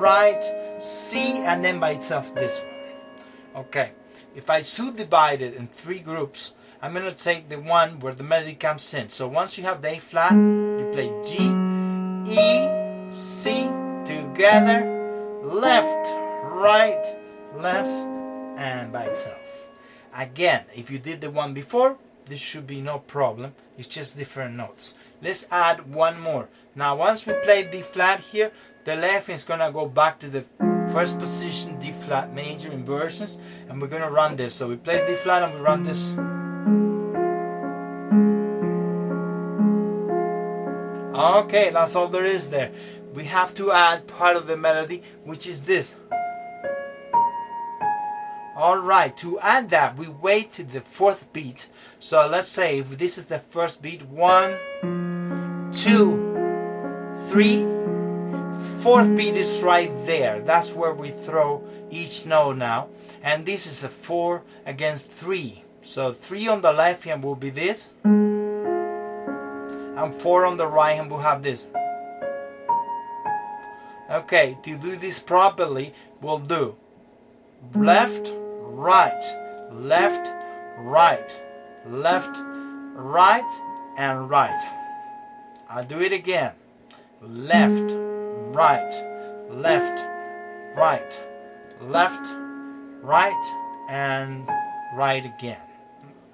right, 0.00 0.42
C, 0.80 1.38
and 1.38 1.64
then 1.64 1.80
by 1.80 1.92
itself 1.92 2.34
this 2.34 2.60
one. 2.60 3.64
Okay, 3.64 3.92
if 4.34 4.50
I 4.50 4.60
subdivide 4.60 5.40
it 5.42 5.54
in 5.54 5.68
three 5.68 6.00
groups, 6.00 6.54
I'm 6.84 6.92
going 6.92 7.06
to 7.06 7.12
take 7.12 7.48
the 7.48 7.58
one 7.58 7.98
where 8.00 8.12
the 8.12 8.22
melody 8.22 8.56
comes 8.56 8.92
in. 8.92 9.08
So 9.08 9.26
once 9.26 9.56
you 9.56 9.64
have 9.64 9.80
the 9.80 9.96
A 9.96 9.98
flat, 9.98 10.32
you 10.32 10.86
play 10.92 11.10
G, 11.24 11.38
E, 12.30 12.68
C, 13.10 13.70
together, 14.04 15.40
left, 15.42 16.06
right, 16.52 17.02
left, 17.56 17.88
and 18.58 18.92
by 18.92 19.04
itself. 19.04 19.66
Again, 20.14 20.64
if 20.76 20.90
you 20.90 20.98
did 20.98 21.22
the 21.22 21.30
one 21.30 21.54
before, 21.54 21.96
this 22.26 22.38
should 22.38 22.66
be 22.66 22.82
no 22.82 22.98
problem. 22.98 23.54
It's 23.78 23.88
just 23.88 24.18
different 24.18 24.54
notes. 24.54 24.92
Let's 25.22 25.46
add 25.50 25.90
one 25.90 26.20
more. 26.20 26.50
Now, 26.74 26.96
once 26.96 27.24
we 27.24 27.32
play 27.44 27.66
D 27.66 27.80
flat 27.80 28.20
here, 28.20 28.52
the 28.84 28.94
left 28.94 29.30
is 29.30 29.44
gonna 29.44 29.72
go 29.72 29.86
back 29.86 30.18
to 30.18 30.28
the 30.28 30.44
first 30.92 31.18
position, 31.18 31.80
D 31.80 31.92
flat 31.92 32.34
major 32.34 32.70
inversions, 32.70 33.38
and 33.70 33.80
we're 33.80 33.88
gonna 33.88 34.10
run 34.10 34.36
this. 34.36 34.54
So 34.54 34.68
we 34.68 34.76
play 34.76 35.02
D 35.06 35.14
flat 35.14 35.42
and 35.44 35.54
we 35.54 35.60
run 35.60 35.84
this. 35.84 36.14
Okay, 41.34 41.70
that's 41.70 41.96
all 41.96 42.06
there 42.06 42.24
is 42.24 42.50
there. 42.50 42.70
We 43.12 43.24
have 43.24 43.56
to 43.56 43.72
add 43.72 44.06
part 44.06 44.36
of 44.36 44.46
the 44.46 44.56
melody, 44.56 45.02
which 45.24 45.48
is 45.48 45.62
this. 45.62 45.96
All 48.56 48.78
right, 48.78 49.16
to 49.16 49.40
add 49.40 49.70
that, 49.70 49.96
we 49.96 50.06
wait 50.06 50.52
to 50.52 50.62
the 50.62 50.80
fourth 50.80 51.32
beat. 51.32 51.68
So 51.98 52.28
let's 52.28 52.46
say 52.46 52.78
if 52.78 52.98
this 52.98 53.18
is 53.18 53.24
the 53.24 53.40
first 53.40 53.82
beat, 53.82 54.02
one, 54.02 54.52
two, 55.72 56.14
three, 57.28 57.66
fourth 58.78 59.16
beat 59.16 59.34
is 59.34 59.60
right 59.60 59.90
there. 60.06 60.40
That's 60.40 60.70
where 60.70 60.94
we 60.94 61.08
throw 61.08 61.64
each 61.90 62.26
note 62.26 62.58
now. 62.58 62.90
And 63.24 63.44
this 63.44 63.66
is 63.66 63.82
a 63.82 63.88
four 63.88 64.44
against 64.64 65.10
three. 65.10 65.64
So 65.82 66.12
three 66.12 66.46
on 66.46 66.62
the 66.62 66.72
left 66.72 67.02
hand 67.02 67.24
will 67.24 67.34
be 67.34 67.50
this. 67.50 67.90
And 69.96 70.14
four 70.14 70.44
on 70.44 70.56
the 70.56 70.66
right 70.66 70.96
hand 70.96 71.10
will 71.10 71.18
have 71.18 71.42
this. 71.42 71.64
Okay, 74.10 74.58
to 74.62 74.76
do 74.76 74.96
this 74.96 75.18
properly, 75.18 75.94
we'll 76.20 76.38
do 76.38 76.76
left, 77.74 78.32
right, 78.34 79.22
left, 79.72 80.32
right, 80.78 81.40
left, 81.86 82.36
right, 82.94 83.60
and 83.96 84.28
right. 84.28 84.60
I'll 85.68 85.84
do 85.84 86.00
it 86.00 86.12
again. 86.12 86.52
Left, 87.22 87.92
right, 88.54 88.92
left, 89.50 90.04
right, 90.76 91.20
left, 91.80 92.26
right, 93.02 93.86
and 93.88 94.48
right 94.94 95.24
again. 95.24 95.60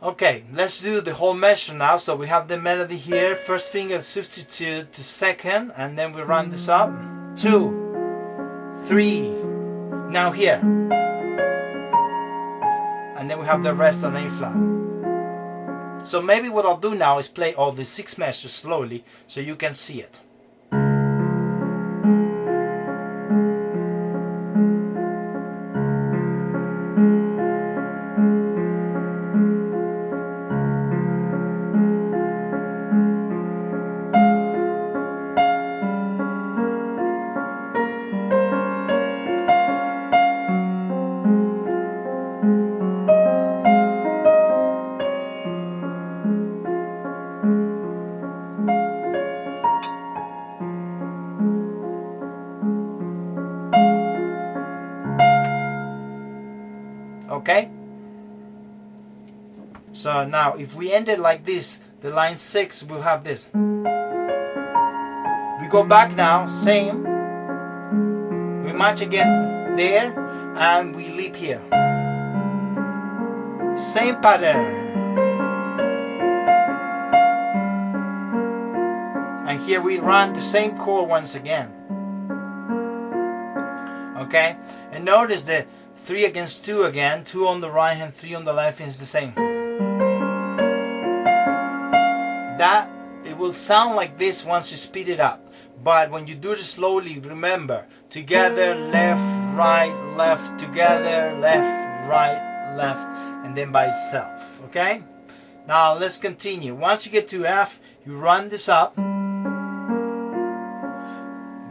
Okay, 0.02 0.45
let's 0.52 0.80
do 0.80 1.00
the 1.00 1.14
whole 1.14 1.35
measure 1.35 1.75
now. 1.75 1.99
So 1.99 2.16
we 2.16 2.26
have 2.28 2.49
the 2.49 2.59
melody 2.59 2.97
here. 2.97 3.37
First 3.37 3.71
finger 3.71 4.00
substitute 4.00 4.92
to 4.92 5.04
second, 5.04 5.73
and 5.76 5.99
then 5.99 6.12
we 6.12 6.23
run 6.23 6.50
this 6.50 6.69
up. 6.69 6.90
Two, 7.37 7.71
three. 8.87 9.30
Now 10.11 10.33
here 10.33 10.61
and 13.21 13.30
then 13.30 13.38
we 13.38 13.45
have 13.45 13.62
the 13.62 13.75
rest 13.75 14.02
on 14.02 14.16
A 14.16 14.30
flat. 14.30 16.07
So 16.07 16.23
maybe 16.23 16.49
what 16.49 16.64
I'll 16.64 16.78
do 16.78 16.95
now 16.95 17.19
is 17.19 17.28
play 17.28 17.54
all 17.54 17.71
the 17.71 17.85
six 17.85 18.16
measures 18.16 18.52
slowly 18.52 19.04
so 19.26 19.40
you 19.40 19.57
can 19.57 19.75
see 19.75 20.00
it. 20.00 20.21
So 60.20 60.26
now 60.26 60.52
if 60.52 60.74
we 60.74 60.92
end 60.92 61.08
it 61.08 61.18
like 61.18 61.46
this, 61.46 61.80
the 62.02 62.10
line 62.10 62.36
6 62.36 62.82
will 62.82 63.00
have 63.00 63.25
this. 63.25 63.49
We 65.62 65.66
go 65.68 65.82
back 65.82 66.14
now, 66.14 66.47
same. 66.47 67.04
We 68.62 68.73
match 68.73 69.00
again 69.00 69.76
there 69.76 70.12
and 70.58 70.95
we 70.95 71.08
leap 71.08 71.36
here. 71.36 71.62
Same 73.78 74.21
pattern. 74.21 74.76
And 79.49 79.58
here 79.62 79.80
we 79.80 80.00
run 80.00 80.34
the 80.34 80.42
same 80.42 80.76
chord 80.76 81.08
once 81.08 81.34
again. 81.34 81.73
Okay? 84.18 84.58
And 84.92 85.06
notice 85.06 85.45
the 85.45 85.64
3 85.97 86.26
against 86.26 86.66
2 86.66 86.82
again. 86.82 87.25
2 87.25 87.49
on 87.49 87.62
the 87.62 87.71
right 87.71 87.95
hand, 87.95 88.12
3 88.12 88.34
on 88.34 88.45
the 88.45 88.52
left 88.52 88.82
is 88.82 89.00
the 89.00 89.06
same. 89.06 89.50
That, 92.60 92.90
it 93.25 93.38
will 93.38 93.54
sound 93.54 93.96
like 93.96 94.18
this 94.18 94.44
once 94.44 94.70
you 94.70 94.76
speed 94.76 95.08
it 95.08 95.18
up. 95.18 95.49
But 95.82 96.10
when 96.10 96.26
you 96.26 96.34
do 96.34 96.52
it 96.52 96.58
slowly, 96.58 97.18
remember, 97.18 97.86
together, 98.10 98.75
left, 98.75 99.56
right, 99.56 99.94
left, 100.14 100.60
together, 100.60 101.38
left, 101.40 102.06
right, 102.06 102.75
left, 102.76 103.00
and 103.46 103.56
then 103.56 103.73
by 103.73 103.86
itself. 103.86 104.60
Okay? 104.66 105.02
Now 105.66 105.94
let's 105.94 106.18
continue. 106.18 106.75
Once 106.75 107.06
you 107.06 107.12
get 107.12 107.28
to 107.28 107.46
F, 107.46 107.80
you 108.04 108.14
run 108.14 108.50
this 108.50 108.68
up. 108.68 108.94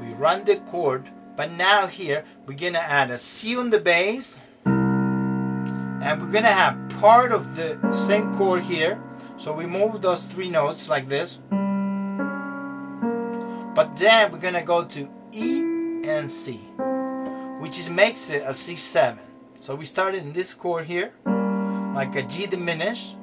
We 0.02 0.12
run 0.18 0.44
the 0.44 0.56
chord, 0.72 1.08
but 1.36 1.52
now 1.52 1.86
here 1.86 2.26
we're 2.48 2.58
gonna 2.58 2.80
add 2.80 3.12
a 3.12 3.20
C 3.20 3.56
on 3.56 3.70
the 3.70 3.80
bass, 3.80 4.40
and 4.66 6.20
we're 6.20 6.32
gonna 6.32 6.52
have 6.52 6.80
part 7.00 7.32
of 7.32 7.56
the 7.56 7.78
same 7.94 8.34
chord 8.36 8.64
here. 8.64 9.00
So 9.40 9.54
we 9.54 9.66
move 9.66 10.02
those 10.02 10.26
three 10.26 10.50
notes 10.50 10.90
like 10.90 11.08
this. 11.08 11.40
But 13.74 13.96
then 13.96 14.34
we're 14.34 14.38
gonna 14.38 14.64
go 14.64 14.84
to 14.84 15.10
E 15.32 15.62
and 16.04 16.30
C, 16.30 16.58
which 17.62 17.80
is 17.80 17.90
makes 17.90 18.30
it 18.30 18.44
a 18.44 18.50
C7. 18.50 19.18
So 19.62 19.76
we 19.76 19.86
started 19.86 20.24
in 20.24 20.34
this 20.34 20.54
chord 20.54 20.88
here, 20.88 21.14
like 21.96 22.14
a 22.18 22.24
G 22.24 22.48
diminished, 22.48 23.16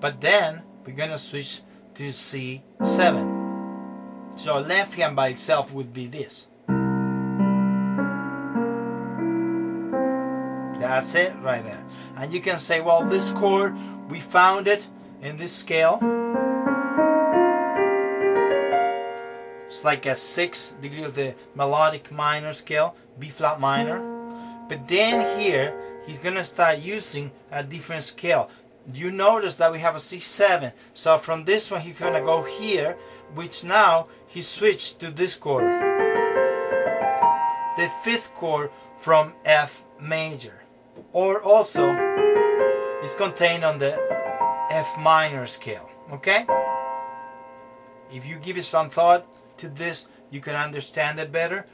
but 0.00 0.22
then 0.22 0.62
we're 0.86 0.96
gonna 0.96 1.18
switch 1.18 1.60
to 1.96 2.08
C7. 2.08 3.42
So 4.36 4.58
left 4.58 4.94
hand 4.94 5.14
by 5.14 5.28
itself 5.28 5.70
would 5.74 5.92
be 5.92 6.06
this. 6.06 6.48
That's 10.80 11.14
it 11.14 11.36
right 11.42 11.62
there. 11.62 11.84
And 12.16 12.32
you 12.32 12.40
can 12.40 12.58
say, 12.58 12.80
well, 12.80 13.04
this 13.04 13.30
chord, 13.32 13.76
we 14.08 14.18
found 14.20 14.66
it 14.66 14.88
in 15.22 15.36
this 15.36 15.52
scale. 15.52 15.98
It's 19.68 19.84
like 19.84 20.04
a 20.04 20.14
sixth 20.14 20.78
degree 20.82 21.04
of 21.04 21.14
the 21.14 21.34
melodic 21.54 22.12
minor 22.12 22.52
scale, 22.52 22.94
B 23.18 23.30
flat 23.30 23.58
minor. 23.60 24.00
But 24.68 24.86
then 24.88 25.40
here, 25.40 25.74
he's 26.06 26.18
gonna 26.18 26.44
start 26.44 26.78
using 26.80 27.30
a 27.50 27.64
different 27.64 28.04
scale. 28.04 28.50
You 28.92 29.10
notice 29.10 29.56
that 29.56 29.72
we 29.72 29.78
have 29.78 29.94
a 29.94 29.98
C7. 29.98 30.72
So 30.92 31.18
from 31.18 31.44
this 31.44 31.70
one, 31.70 31.80
he's 31.80 31.96
gonna 31.98 32.20
go 32.20 32.42
here, 32.42 32.96
which 33.34 33.64
now 33.64 34.08
he 34.26 34.40
switched 34.42 35.00
to 35.00 35.10
this 35.10 35.36
chord. 35.36 35.64
The 37.76 37.90
fifth 38.02 38.34
chord 38.34 38.70
from 38.98 39.32
F 39.44 39.84
major. 40.00 40.62
Or 41.12 41.40
also, 41.40 41.90
is 43.02 43.14
contained 43.14 43.64
on 43.64 43.78
the 43.78 44.21
F 44.72 44.98
minor 44.98 45.46
scale. 45.46 45.88
Okay? 46.10 46.46
If 48.10 48.26
you 48.26 48.36
give 48.36 48.56
it 48.56 48.64
some 48.64 48.88
thought 48.88 49.26
to 49.58 49.68
this, 49.68 50.06
you 50.30 50.40
can 50.40 50.56
understand 50.56 51.20
it 51.20 51.30
better. 51.30 51.66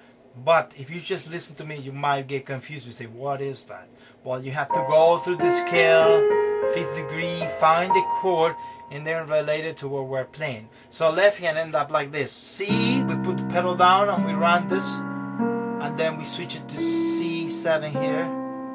But 0.44 0.72
if 0.76 0.90
you 0.90 1.00
just 1.00 1.30
listen 1.30 1.54
to 1.56 1.64
me, 1.64 1.76
you 1.76 1.92
might 1.92 2.26
get 2.26 2.44
confused 2.44 2.86
and 2.86 2.94
say, 2.94 3.06
What 3.06 3.40
is 3.40 3.64
that? 3.64 3.88
Well, 4.24 4.42
you 4.42 4.50
have 4.50 4.68
to 4.68 4.84
go 4.88 5.18
through 5.18 5.36
the 5.36 5.50
scale, 5.50 6.18
fifth 6.74 6.94
degree, 6.96 7.40
find 7.60 7.90
the 7.92 8.04
chord, 8.20 8.54
and 8.90 9.06
then 9.06 9.28
relate 9.28 9.64
it 9.64 9.76
to 9.78 9.88
what 9.88 10.06
we're 10.06 10.24
playing. 10.24 10.68
So 10.90 11.10
left 11.10 11.38
hand 11.38 11.56
end 11.56 11.76
up 11.76 11.90
like 11.90 12.10
this. 12.10 12.32
C, 12.32 13.02
we 13.04 13.14
put 13.16 13.36
the 13.36 13.44
pedal 13.44 13.76
down 13.76 14.08
and 14.08 14.24
we 14.24 14.32
run 14.32 14.66
this, 14.66 14.84
and 14.84 15.96
then 15.96 16.18
we 16.18 16.24
switch 16.24 16.56
it 16.56 16.68
to 16.68 16.76
C7 16.76 17.90
here 17.90 18.26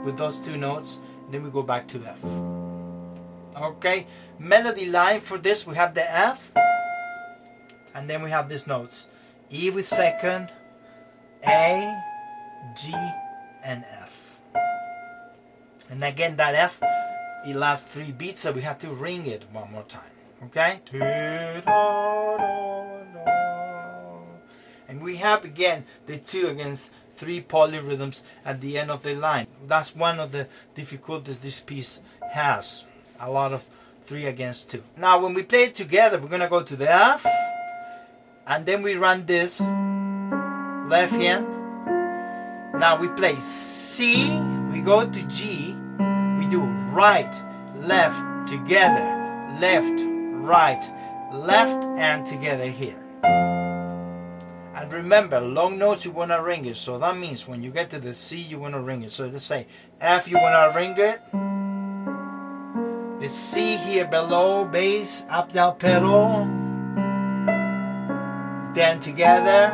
with 0.03 0.17
those 0.17 0.38
two 0.38 0.55
notes, 0.55 0.99
and 1.25 1.33
then 1.33 1.43
we 1.43 1.49
go 1.49 1.62
back 1.62 1.88
to 1.89 2.05
F. 2.05 2.62
Okay, 3.55 4.07
melody 4.39 4.87
line 4.87 5.19
for 5.19 5.37
this 5.37 5.67
we 5.67 5.75
have 5.75 5.93
the 5.93 6.11
F, 6.11 6.51
and 7.93 8.09
then 8.09 8.23
we 8.23 8.29
have 8.31 8.49
these 8.49 8.65
notes 8.65 9.07
E 9.51 9.69
with 9.69 9.87
second, 9.87 10.51
A, 11.45 12.01
G, 12.75 12.91
and 13.63 13.85
F. 13.85 14.39
And 15.89 16.03
again, 16.03 16.35
that 16.37 16.55
F, 16.55 16.81
it 17.45 17.55
lasts 17.55 17.93
three 17.93 18.11
beats, 18.11 18.41
so 18.41 18.51
we 18.51 18.61
have 18.61 18.79
to 18.79 18.89
ring 18.89 19.27
it 19.27 19.43
one 19.51 19.71
more 19.71 19.83
time. 19.83 20.09
Okay? 20.45 20.79
And 24.87 25.01
we 25.01 25.17
have 25.17 25.45
again 25.45 25.85
the 26.07 26.17
two 26.17 26.47
against 26.47 26.89
three 27.15 27.41
polyrhythms 27.41 28.23
at 28.43 28.61
the 28.61 28.79
end 28.79 28.89
of 28.89 29.03
the 29.03 29.13
line. 29.13 29.45
That's 29.67 29.95
one 29.95 30.19
of 30.19 30.31
the 30.31 30.47
difficulties 30.73 31.39
this 31.39 31.59
piece 31.59 31.99
has. 32.31 32.85
A 33.19 33.30
lot 33.30 33.54
of 33.54 33.65
three 34.02 34.26
against 34.26 34.69
two. 34.69 34.84
Now 34.97 35.19
when 35.21 35.34
we 35.34 35.43
play 35.43 35.63
it 35.63 35.76
together, 35.76 36.19
we're 36.19 36.28
gonna 36.28 36.49
go 36.49 36.62
to 36.62 36.76
the 36.76 36.91
F, 36.91 37.26
and 38.45 38.65
then 38.65 38.82
we 38.82 38.95
run 38.95 39.26
this 39.26 39.60
left 39.60 41.13
hand. 41.13 41.47
Now 42.80 42.97
we 42.99 43.08
play 43.10 43.36
C, 43.36 44.38
we 44.71 44.82
go 44.82 45.10
to 45.10 45.28
G, 45.28 45.73
we 46.38 46.45
do 46.49 46.62
right, 46.91 47.34
left, 47.78 48.49
together, 48.49 49.06
left, 49.62 50.02
right, 50.43 50.84
left, 51.32 51.86
and 51.97 52.26
together 52.26 52.69
here. 52.69 52.99
And 53.23 54.91
remember, 54.91 55.39
long 55.39 55.78
notes 55.78 56.04
you 56.04 56.12
want 56.12 56.32
to 56.32 56.41
ring 56.41 56.65
it. 56.65 56.76
So 56.76 56.97
that 56.99 57.15
means 57.15 57.47
when 57.47 57.63
you 57.63 57.71
get 57.71 57.89
to 57.91 57.99
the 57.99 58.12
C, 58.12 58.38
you 58.38 58.60
want 58.60 58.73
to 58.73 58.82
ring 58.82 59.04
it. 59.04 59.13
So 59.13 59.28
let's 59.28 59.45
say 59.45 59.67
F, 60.02 60.28
you 60.28 60.38
want 60.38 60.73
to 60.73 60.78
ring 60.78 60.95
it. 60.97 61.62
The 63.23 63.29
C 63.29 63.77
here 63.77 64.05
below, 64.05 64.65
bass, 64.65 65.25
up, 65.29 65.53
down, 65.53 65.77
pedal. 65.77 66.43
Then 68.75 68.99
together, 68.99 69.71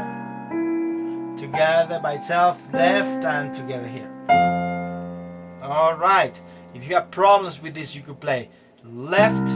together 1.36 2.00
by 2.00 2.14
itself, 2.14 2.62
left, 2.72 3.26
and 3.26 3.52
together 3.52 3.88
here. 3.88 4.08
All 5.64 5.96
right. 5.96 6.40
If 6.76 6.88
you 6.88 6.94
have 6.94 7.10
problems 7.10 7.60
with 7.60 7.74
this, 7.74 7.96
you 7.96 8.04
could 8.04 8.20
play 8.20 8.50
left, 8.84 9.50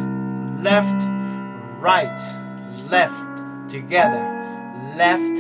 left, 0.64 1.06
right, 1.80 2.20
left, 2.90 3.70
together, 3.70 4.24
left, 4.98 5.38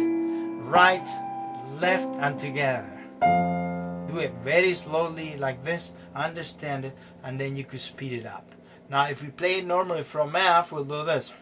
right, 0.69 1.09
left, 1.81 2.15
and 2.17 2.37
together. 2.37 2.92
Do 4.13 4.19
it 4.19 4.33
very 4.43 4.75
slowly 4.75 5.35
like 5.37 5.63
this, 5.63 5.91
understand 6.15 6.85
it, 6.85 6.95
and 7.23 7.39
then 7.39 7.57
you 7.57 7.63
could 7.63 7.79
speed 7.79 8.13
it 8.13 8.27
up. 8.27 8.45
Now, 8.87 9.07
if 9.07 9.23
we 9.23 9.29
play 9.29 9.57
it 9.57 9.65
normally 9.65 10.03
from 10.03 10.35
F, 10.35 10.71
we'll 10.71 10.83
do 10.83 11.03
this. 11.03 11.33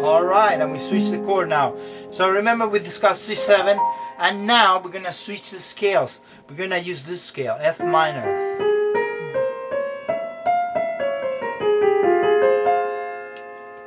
Alright, 0.00 0.58
and 0.58 0.72
we 0.72 0.78
switch 0.78 1.10
the 1.10 1.22
chord 1.26 1.50
now. 1.50 1.76
So 2.10 2.30
remember 2.30 2.66
we 2.66 2.78
discussed 2.78 3.28
C7, 3.28 3.78
and 4.18 4.46
now 4.46 4.80
we're 4.80 4.90
gonna 4.90 5.12
switch 5.12 5.50
the 5.50 5.58
scales. 5.58 6.22
We're 6.48 6.56
gonna 6.56 6.78
use 6.78 7.04
this 7.04 7.22
scale, 7.22 7.58
F 7.60 7.80
minor. 7.80 8.48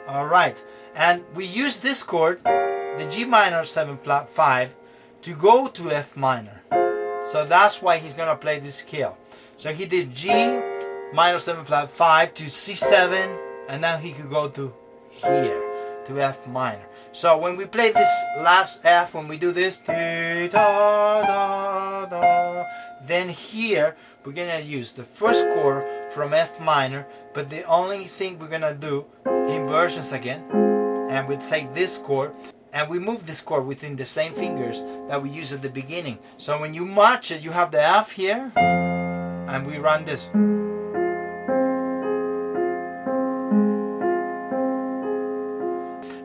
Alright, 0.07 0.63
and 0.95 1.23
we 1.35 1.45
use 1.45 1.81
this 1.81 2.03
chord, 2.03 2.43
the 2.43 3.07
G 3.09 3.25
minor 3.25 3.65
7 3.65 3.97
flat 3.97 4.29
5, 4.29 4.75
to 5.21 5.33
go 5.33 5.67
to 5.67 5.91
F 5.91 6.15
minor. 6.15 6.61
So 7.25 7.45
that's 7.45 7.81
why 7.81 7.97
he's 7.97 8.13
gonna 8.13 8.35
play 8.35 8.59
this 8.59 8.75
scale. 8.75 9.17
So 9.57 9.71
he 9.73 9.85
did 9.85 10.13
G 10.13 10.29
minor 11.13 11.39
7 11.39 11.65
flat 11.65 11.89
5 11.89 12.33
to 12.35 12.45
C7, 12.45 13.37
and 13.69 13.81
now 13.81 13.97
he 13.97 14.11
could 14.11 14.29
go 14.29 14.49
to 14.49 14.73
here, 15.09 15.61
to 16.05 16.19
F 16.21 16.45
minor. 16.47 16.85
So 17.13 17.37
when 17.37 17.55
we 17.55 17.65
play 17.65 17.91
this 17.91 18.09
last 18.37 18.83
F, 18.83 19.13
when 19.13 19.27
we 19.27 19.37
do 19.37 19.51
this, 19.51 19.77
then 19.77 20.49
here 23.29 23.95
we're 24.25 24.33
gonna 24.33 24.59
use 24.59 24.93
the 24.93 25.03
first 25.03 25.45
chord 25.55 25.85
from 26.11 26.33
F 26.33 26.59
minor, 26.59 27.05
but 27.33 27.49
the 27.49 27.63
only 27.63 28.05
thing 28.05 28.39
we're 28.39 28.47
gonna 28.47 28.73
do 28.73 29.05
inversions 29.25 30.11
again, 30.11 30.43
and 31.13 31.27
we 31.27 31.37
take 31.37 31.73
this 31.75 31.99
chord 31.99 32.33
and 32.73 32.89
we 32.89 32.97
move 32.97 33.27
this 33.27 33.39
chord 33.39 33.67
within 33.67 33.95
the 33.95 34.05
same 34.05 34.33
fingers 34.33 34.81
that 35.07 35.21
we 35.21 35.29
use 35.29 35.53
at 35.53 35.61
the 35.61 35.69
beginning. 35.69 36.17
So 36.39 36.59
when 36.59 36.73
you 36.73 36.85
march 36.85 37.29
it, 37.29 37.43
you 37.43 37.51
have 37.51 37.71
the 37.71 37.83
F 37.83 38.13
here, 38.13 38.51
and 38.55 39.67
we 39.67 39.77
run 39.77 40.05
this. 40.05 40.27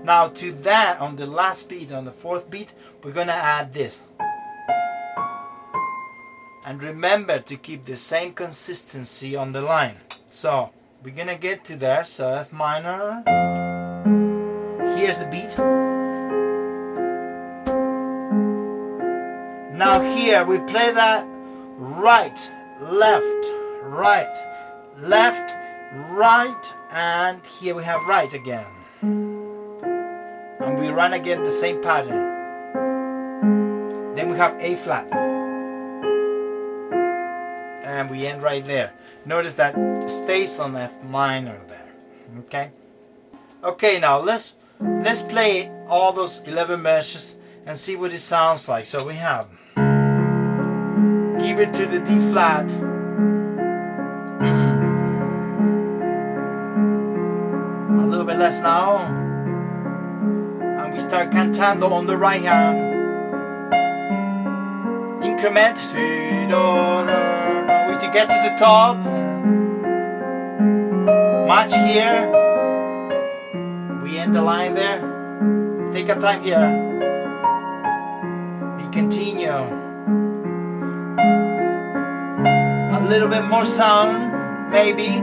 Now 0.03 0.29
to 0.29 0.53
that, 0.53 1.01
on 1.01 1.16
the 1.16 1.27
last 1.27 1.68
beat, 1.68 1.92
on 1.92 2.07
the 2.07 2.12
fourth 2.12 2.48
beat, 2.48 2.72
we're 3.05 3.12
gonna 3.12 3.33
add 3.33 3.74
this. 3.74 4.01
And 6.64 6.83
remember 6.83 7.40
to 7.40 7.57
keep 7.57 7.85
the 7.85 7.96
same 7.96 8.33
consistency 8.33 9.37
on 9.37 9.53
the 9.53 9.61
line. 9.61 9.98
So 10.31 10.70
we're 11.05 11.14
gonna 11.14 11.37
get 11.37 11.62
to 11.66 11.77
there, 11.77 12.05
so 12.05 12.27
F 12.29 12.55
minor. 12.55 13.57
Here's 15.08 15.20
the 15.20 15.26
beat. 15.28 15.56
Now 19.74 20.00
here 20.02 20.44
we 20.44 20.58
play 20.58 20.92
that 20.92 21.26
right, 21.78 22.38
left, 22.78 23.46
right, 23.84 24.36
left, 24.98 25.56
right, 26.10 26.74
and 26.90 27.40
here 27.46 27.74
we 27.74 27.84
have 27.84 28.04
right 28.04 28.30
again. 28.34 28.66
And 29.00 30.78
we 30.78 30.90
run 30.90 31.14
again 31.14 31.42
the 31.42 31.50
same 31.50 31.80
pattern. 31.80 32.34
Then 34.14 34.28
we 34.28 34.36
have 34.36 34.60
A 34.60 34.76
flat. 34.76 35.10
And 37.82 38.10
we 38.10 38.26
end 38.26 38.42
right 38.42 38.62
there. 38.66 38.92
Notice 39.24 39.54
that 39.54 39.74
stays 40.10 40.60
on 40.60 40.76
F 40.76 40.92
minor 41.02 41.64
there. 41.66 41.94
Okay? 42.40 42.72
Okay, 43.64 43.98
now 44.00 44.18
let's 44.20 44.52
let's 44.80 45.22
play 45.22 45.70
all 45.88 46.12
those 46.12 46.42
11 46.46 46.80
measures 46.82 47.36
and 47.66 47.78
see 47.78 47.96
what 47.96 48.12
it 48.12 48.20
sounds 48.20 48.68
like. 48.68 48.86
So 48.86 49.06
we 49.06 49.14
have 49.14 49.48
give 51.40 51.60
it 51.60 51.72
to 51.74 51.86
the 51.86 52.00
D 52.00 52.32
flat. 52.32 52.68
A 57.90 58.06
little 58.06 58.24
bit 58.24 58.38
less 58.38 58.60
now. 58.60 58.98
And 60.60 60.92
we 60.92 61.00
start 61.00 61.30
cantando 61.30 61.90
on 61.90 62.06
the 62.06 62.16
right 62.16 62.42
hand. 62.42 62.86
Increment 65.24 65.78
we 67.88 67.94
to 67.98 68.10
get 68.12 68.28
to 68.28 68.50
the 68.50 68.56
top. 68.58 68.96
March 71.46 71.74
here. 71.74 72.38
We 74.08 74.16
end 74.16 74.34
the 74.34 74.40
line 74.40 74.74
there. 74.74 75.00
Take 75.92 76.08
our 76.08 76.18
time 76.18 76.40
here. 76.40 76.64
We 78.78 78.88
continue. 78.90 79.52
A 82.96 83.00
little 83.06 83.28
bit 83.28 83.44
more 83.44 83.66
sound, 83.66 84.70
maybe. 84.70 85.20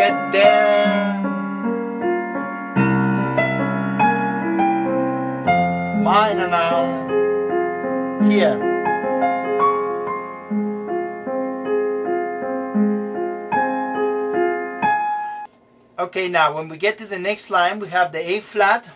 Get 0.00 0.32
there. 0.32 1.20
Minor 6.02 6.48
now. 6.48 6.88
Here. 8.30 8.71
Okay, 16.12 16.28
now 16.28 16.54
when 16.54 16.68
we 16.68 16.76
get 16.76 16.98
to 16.98 17.06
the 17.06 17.18
next 17.18 17.48
line, 17.48 17.78
we 17.78 17.88
have 17.88 18.12
the 18.12 18.20
A 18.32 18.40
flat, 18.40 18.90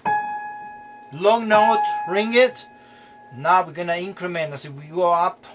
long 1.14 1.48
note, 1.48 1.82
ring 2.10 2.34
it. 2.34 2.68
Now 3.34 3.64
we're 3.64 3.72
gonna 3.72 3.96
increment 3.96 4.52
as 4.52 4.68
we 4.68 4.88
go 4.88 5.10
up. 5.10 5.46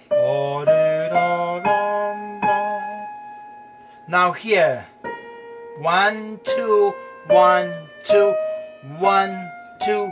Now 4.09 4.31
here, 4.31 4.87
one, 5.77 6.39
two, 6.43 6.95
one, 7.27 7.71
two, 8.05 8.33
one, 8.97 9.47
two, 9.85 10.11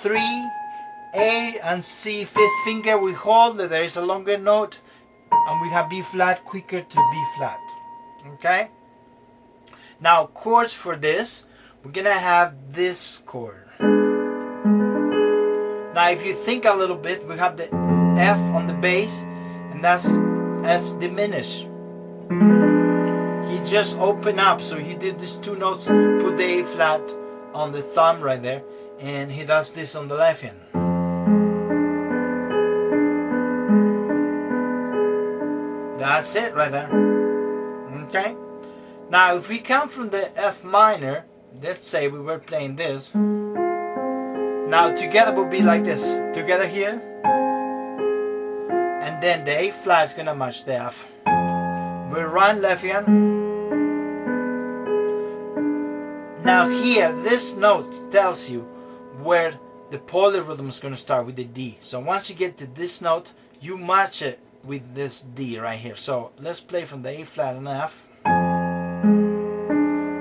three, 0.00 0.50
A 1.14 1.60
and 1.62 1.84
C, 1.84 2.24
fifth 2.24 2.64
finger, 2.64 2.98
we 2.98 3.12
hold, 3.12 3.58
there 3.58 3.84
is 3.84 3.96
a 3.96 4.02
longer 4.02 4.36
note, 4.36 4.80
and 5.30 5.60
we 5.62 5.68
have 5.68 5.88
B 5.88 6.02
flat 6.02 6.44
quicker 6.44 6.80
to 6.80 6.96
B 6.96 7.24
flat. 7.36 7.60
Okay? 8.34 8.70
Now 10.00 10.26
chords 10.26 10.72
for 10.72 10.94
this, 10.94 11.44
we're 11.82 11.90
gonna 11.90 12.12
have 12.12 12.54
this 12.70 13.20
chord. 13.26 13.64
Now 15.92 16.10
if 16.10 16.24
you 16.24 16.34
think 16.34 16.64
a 16.64 16.72
little 16.72 16.94
bit, 16.96 17.26
we 17.26 17.36
have 17.36 17.56
the 17.56 17.64
F 18.16 18.38
on 18.54 18.68
the 18.68 18.74
bass, 18.74 19.24
and 19.72 19.82
that's 19.82 20.06
F 20.64 21.00
diminished. 21.00 21.66
He 23.50 23.58
just 23.68 23.98
opened 23.98 24.38
up, 24.38 24.60
so 24.60 24.78
he 24.78 24.94
did 24.94 25.18
these 25.18 25.34
two 25.34 25.56
notes, 25.56 25.86
put 25.86 26.36
the 26.36 26.60
A 26.60 26.64
flat 26.64 27.02
on 27.52 27.72
the 27.72 27.82
thumb 27.82 28.20
right 28.20 28.40
there, 28.40 28.62
and 29.00 29.32
he 29.32 29.44
does 29.44 29.72
this 29.72 29.96
on 29.96 30.06
the 30.06 30.14
left 30.14 30.42
hand. 30.42 30.60
That's 35.98 36.36
it 36.36 36.54
right 36.54 36.70
there. 36.70 36.88
Okay? 38.04 38.36
Now, 39.10 39.36
if 39.36 39.48
we 39.48 39.58
come 39.58 39.88
from 39.88 40.10
the 40.10 40.30
F 40.38 40.62
minor, 40.62 41.24
let's 41.62 41.88
say 41.88 42.08
we 42.08 42.20
were 42.20 42.38
playing 42.38 42.76
this. 42.76 43.14
Now, 43.14 44.94
together 44.94 45.32
would 45.34 45.50
be 45.50 45.62
like 45.62 45.84
this. 45.84 46.02
Together 46.36 46.66
here. 46.66 47.00
And 49.02 49.22
then 49.22 49.46
the 49.46 49.58
A 49.58 49.70
flat 49.70 50.04
is 50.06 50.12
gonna 50.12 50.34
match 50.34 50.64
the 50.66 50.74
F. 50.74 51.06
We 51.24 52.20
run 52.20 52.60
left 52.60 52.84
hand. 52.84 53.06
Now 56.44 56.68
here, 56.68 57.12
this 57.22 57.56
note 57.56 58.10
tells 58.10 58.50
you 58.50 58.60
where 59.22 59.58
the 59.90 59.98
polyrhythm 59.98 60.68
is 60.68 60.78
gonna 60.78 60.96
start 60.98 61.24
with 61.24 61.36
the 61.36 61.44
D. 61.44 61.78
So 61.80 61.98
once 61.98 62.28
you 62.28 62.36
get 62.36 62.58
to 62.58 62.66
this 62.66 63.00
note, 63.00 63.32
you 63.60 63.78
match 63.78 64.20
it 64.20 64.38
with 64.64 64.94
this 64.94 65.20
D 65.20 65.58
right 65.58 65.78
here. 65.78 65.96
So 65.96 66.32
let's 66.38 66.60
play 66.60 66.84
from 66.84 67.02
the 67.02 67.20
A 67.20 67.24
flat 67.24 67.56
and 67.56 67.66
F. 67.66 68.07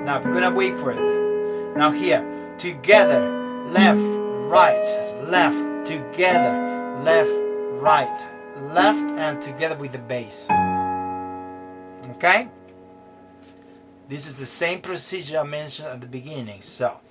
Now 0.08 0.22
we're 0.22 0.34
gonna 0.34 0.56
wait 0.56 0.74
for 0.76 0.92
it. 0.92 1.76
Now 1.76 1.92
here, 1.92 2.24
together, 2.58 3.20
left, 3.72 4.00
right, 4.00 4.88
left, 5.28 5.86
together, 5.86 7.02
left, 7.04 7.30
right, 7.82 8.26
left, 8.72 9.12
and 9.20 9.42
together 9.42 9.76
with 9.76 9.92
the 9.92 9.98
bass. 9.98 10.48
Okay? 12.12 12.48
This 14.08 14.26
is 14.26 14.40
the 14.40 14.46
same 14.46 14.80
procedure 14.80 15.40
I 15.40 15.44
mentioned 15.44 15.90
at 15.90 16.00
the 16.00 16.08
beginning. 16.08 16.62
So 16.62 17.02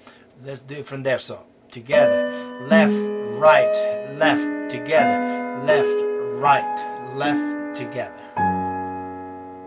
let's 0.42 0.60
do 0.60 0.76
it 0.76 0.86
from 0.86 1.02
there. 1.02 1.18
So 1.18 1.44
together, 1.70 2.64
left, 2.66 2.94
right, 3.38 3.76
left, 4.16 4.70
together, 4.70 5.62
left, 5.66 6.40
right, 6.40 7.12
left, 7.14 7.76
together. 7.76 8.25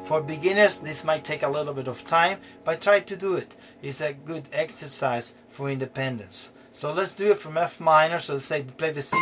For 0.10 0.20
beginners, 0.22 0.80
this 0.80 1.04
might 1.04 1.24
take 1.24 1.44
a 1.44 1.48
little 1.48 1.72
bit 1.72 1.88
of 1.88 2.04
time, 2.04 2.40
but 2.66 2.82
try 2.82 3.00
to 3.00 3.16
do 3.16 3.36
it. 3.36 3.56
It's 3.84 4.02
a 4.02 4.12
good 4.12 4.50
exercise 4.52 5.36
for 5.50 5.70
independence. 5.70 6.50
So 6.74 6.92
let's 6.92 7.14
do 7.14 7.34
it 7.34 7.38
from 7.38 7.60
F 7.60 7.80
minor. 7.80 8.20
So 8.20 8.34
let's 8.34 8.46
say 8.46 8.64
play 8.64 8.90
the 8.90 9.04
C. 9.04 9.16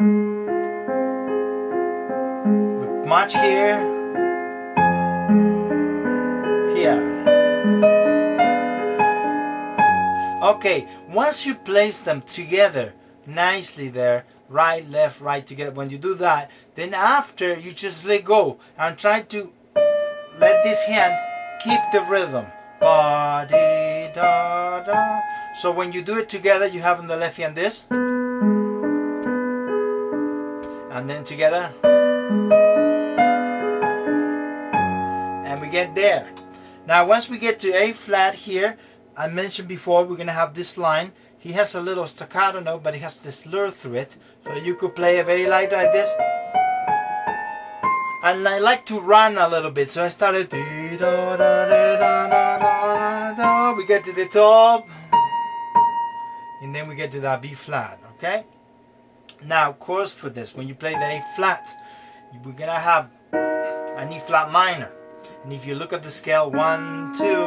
We 0.00 0.06
march 3.06 3.34
here. 3.34 3.78
Here. 6.74 6.98
Okay, 10.42 10.88
once 11.08 11.46
you 11.46 11.54
place 11.54 12.00
them 12.00 12.20
together 12.22 12.94
nicely 13.26 13.90
there, 13.90 14.24
right, 14.48 14.90
left, 14.90 15.20
right 15.20 15.46
together, 15.46 15.70
when 15.70 15.90
you 15.90 15.98
do 15.98 16.16
that, 16.16 16.50
then 16.74 16.94
after 16.94 17.56
you 17.56 17.70
just 17.70 18.04
let 18.04 18.24
go 18.24 18.58
and 18.76 18.98
try 18.98 19.20
to 19.20 19.52
let 20.38 20.62
this 20.62 20.82
hand 20.84 21.14
keep 21.62 21.80
the 21.92 22.02
rhythm. 22.02 22.46
Ba 22.80 23.46
da 23.48 24.08
da. 24.84 25.20
So 25.60 25.70
when 25.70 25.92
you 25.92 26.02
do 26.02 26.18
it 26.18 26.28
together, 26.28 26.66
you 26.66 26.80
have 26.80 26.98
on 26.98 27.06
the 27.06 27.16
left 27.16 27.36
hand 27.36 27.54
this, 27.54 27.84
and 30.90 31.08
then 31.08 31.24
together, 31.24 31.72
and 35.44 35.60
we 35.60 35.68
get 35.68 35.94
there. 35.94 36.28
Now, 36.86 37.06
once 37.06 37.28
we 37.28 37.38
get 37.38 37.58
to 37.60 37.72
A 37.72 37.92
flat 37.92 38.34
here, 38.34 38.76
I 39.16 39.28
mentioned 39.28 39.68
before 39.68 40.04
we're 40.04 40.16
gonna 40.16 40.32
have 40.32 40.54
this 40.54 40.76
line. 40.78 41.12
He 41.38 41.52
has 41.52 41.74
a 41.74 41.80
little 41.80 42.06
staccato 42.06 42.60
note, 42.60 42.82
but 42.82 42.94
he 42.94 43.00
has 43.00 43.20
this 43.20 43.40
slur 43.40 43.70
through 43.70 43.94
it. 43.94 44.16
So 44.44 44.54
you 44.54 44.74
could 44.74 44.94
play 44.96 45.18
a 45.18 45.24
very 45.24 45.46
light 45.46 45.70
like 45.72 45.92
this 45.92 46.10
and 48.22 48.46
I 48.48 48.58
like 48.58 48.86
to 48.86 49.00
run 49.00 49.36
a 49.38 49.48
little 49.48 49.70
bit. 49.70 49.90
So 49.90 50.04
I 50.04 50.08
started. 50.08 50.52
We 53.76 53.86
get 53.86 54.04
to 54.04 54.12
the 54.12 54.26
top, 54.26 54.88
and 56.62 56.74
then 56.74 56.88
we 56.88 56.94
get 56.94 57.10
to 57.12 57.20
that 57.20 57.40
B 57.42 57.54
flat. 57.54 57.98
Okay? 58.16 58.44
Now, 59.44 59.72
chords 59.72 60.12
for 60.12 60.30
this, 60.30 60.54
when 60.54 60.68
you 60.68 60.74
play 60.74 60.92
the 60.92 61.04
A 61.04 61.22
flat, 61.34 61.68
we're 62.44 62.52
gonna 62.52 62.78
have 62.78 63.10
an 63.32 64.12
E 64.12 64.20
flat 64.20 64.50
minor. 64.52 64.92
And 65.42 65.52
if 65.52 65.66
you 65.66 65.74
look 65.74 65.92
at 65.92 66.02
the 66.04 66.10
scale, 66.10 66.50
one, 66.50 67.12
two, 67.12 67.46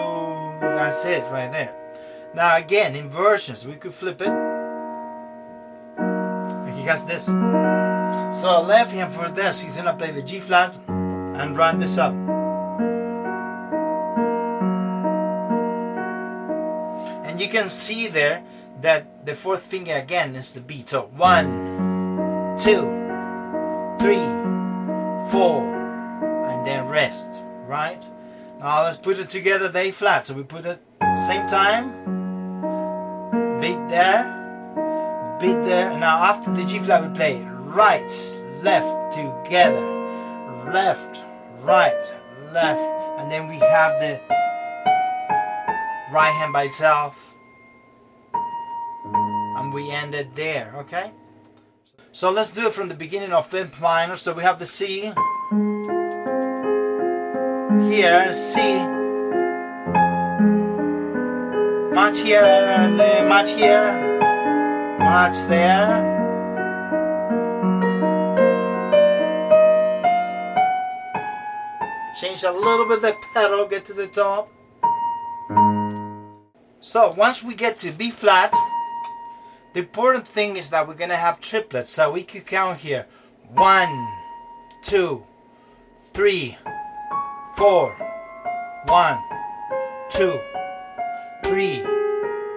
that's 0.59 1.05
it 1.05 1.23
right 1.31 1.51
there. 1.51 1.73
Now 2.33 2.57
again, 2.57 2.95
inversions, 2.95 3.65
we 3.65 3.75
could 3.75 3.93
flip 3.93 4.21
it. 4.21 4.33
He 6.75 6.83
has 6.83 7.05
this. 7.05 7.29
So 8.35 8.49
I 8.49 8.59
left 8.59 8.91
hand 8.91 9.13
for 9.13 9.29
this, 9.29 9.61
he's 9.61 9.77
gonna 9.77 9.93
play 9.93 10.11
the 10.11 10.21
G 10.21 10.41
flat 10.41 10.77
and 10.89 11.55
run 11.55 11.79
this 11.79 11.97
up. 11.97 12.13
And 17.25 17.39
you 17.39 17.47
can 17.47 17.69
see 17.69 18.07
there 18.07 18.43
that 18.81 19.25
the 19.25 19.35
fourth 19.35 19.61
finger 19.61 19.93
again 19.93 20.35
is 20.35 20.51
the 20.51 20.59
beat. 20.59 20.89
So 20.89 21.09
one, 21.15 22.57
two, 22.59 22.81
three, 23.99 24.27
four, 25.31 25.63
and 26.45 26.67
then 26.67 26.87
rest, 26.87 27.41
right? 27.65 28.03
Now 28.59 28.83
let's 28.83 28.97
put 28.97 29.17
it 29.17 29.29
together, 29.29 29.69
they 29.69 29.91
flat. 29.91 30.25
So 30.25 30.33
we 30.33 30.43
put 30.43 30.65
it 30.65 30.81
same 31.25 31.47
time, 31.47 31.89
beat 33.61 33.87
there, 33.87 35.37
beat 35.39 35.63
there. 35.63 35.97
Now 35.97 36.21
after 36.21 36.53
the 36.53 36.65
G 36.65 36.79
flat 36.79 37.01
we 37.01 37.15
play 37.15 37.54
right, 37.75 38.09
left, 38.61 39.11
together, 39.11 39.85
left, 40.71 41.19
right, 41.61 42.13
left, 42.53 42.79
and 43.19 43.29
then 43.29 43.49
we 43.49 43.55
have 43.55 43.99
the 43.99 44.17
right 46.09 46.31
hand 46.39 46.53
by 46.53 46.63
itself, 46.63 47.33
and 48.33 49.73
we 49.73 49.91
end 49.91 50.15
it 50.15 50.33
there, 50.37 50.73
okay? 50.77 51.11
So 52.13 52.31
let's 52.31 52.49
do 52.49 52.67
it 52.67 52.73
from 52.73 52.87
the 52.87 52.95
beginning 52.95 53.33
of 53.33 53.45
fifth 53.45 53.81
minor. 53.81 54.15
So 54.15 54.31
we 54.31 54.43
have 54.43 54.57
the 54.57 54.65
C 54.65 55.11
here, 57.91 58.31
C, 58.31 58.77
much 61.93 62.19
here, 62.19 62.41
and 62.41 63.01
uh, 63.01 63.25
much 63.27 63.51
here, 63.51 64.97
much 64.97 65.45
there. 65.49 66.14
Change 72.15 72.43
a 72.43 72.51
little 72.51 72.87
bit 72.87 73.01
the 73.01 73.13
pedal, 73.33 73.67
get 73.67 73.85
to 73.87 73.93
the 73.93 74.07
top. 74.07 74.49
So 76.79 77.13
once 77.17 77.43
we 77.43 77.55
get 77.55 77.77
to 77.79 77.91
B 77.91 78.09
flat, 78.09 78.53
the 79.73 79.81
important 79.81 80.25
thing 80.25 80.55
is 80.55 80.69
that 80.69 80.87
we're 80.87 80.93
gonna 80.93 81.17
have 81.17 81.41
triplets. 81.41 81.89
So 81.89 82.11
we 82.11 82.23
could 82.23 82.45
count 82.45 82.79
here. 82.79 83.05
One, 83.53 84.07
two, 84.81 85.25
three, 86.13 86.57
four. 87.57 87.91
One, 88.85 89.19
two, 90.09 90.39
three, 91.43 91.83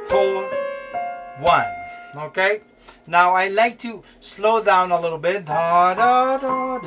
four, 0.07 0.49
one. 1.41 1.67
Okay? 2.15 2.61
Now 3.07 3.33
I 3.33 3.49
like 3.49 3.79
to 3.81 4.03
slow 4.21 4.63
down 4.63 4.93
a 4.93 5.01
little 5.01 5.19
bit. 5.19 5.47
Da, 5.47 5.95
da, 5.95 6.37
da, 6.37 6.79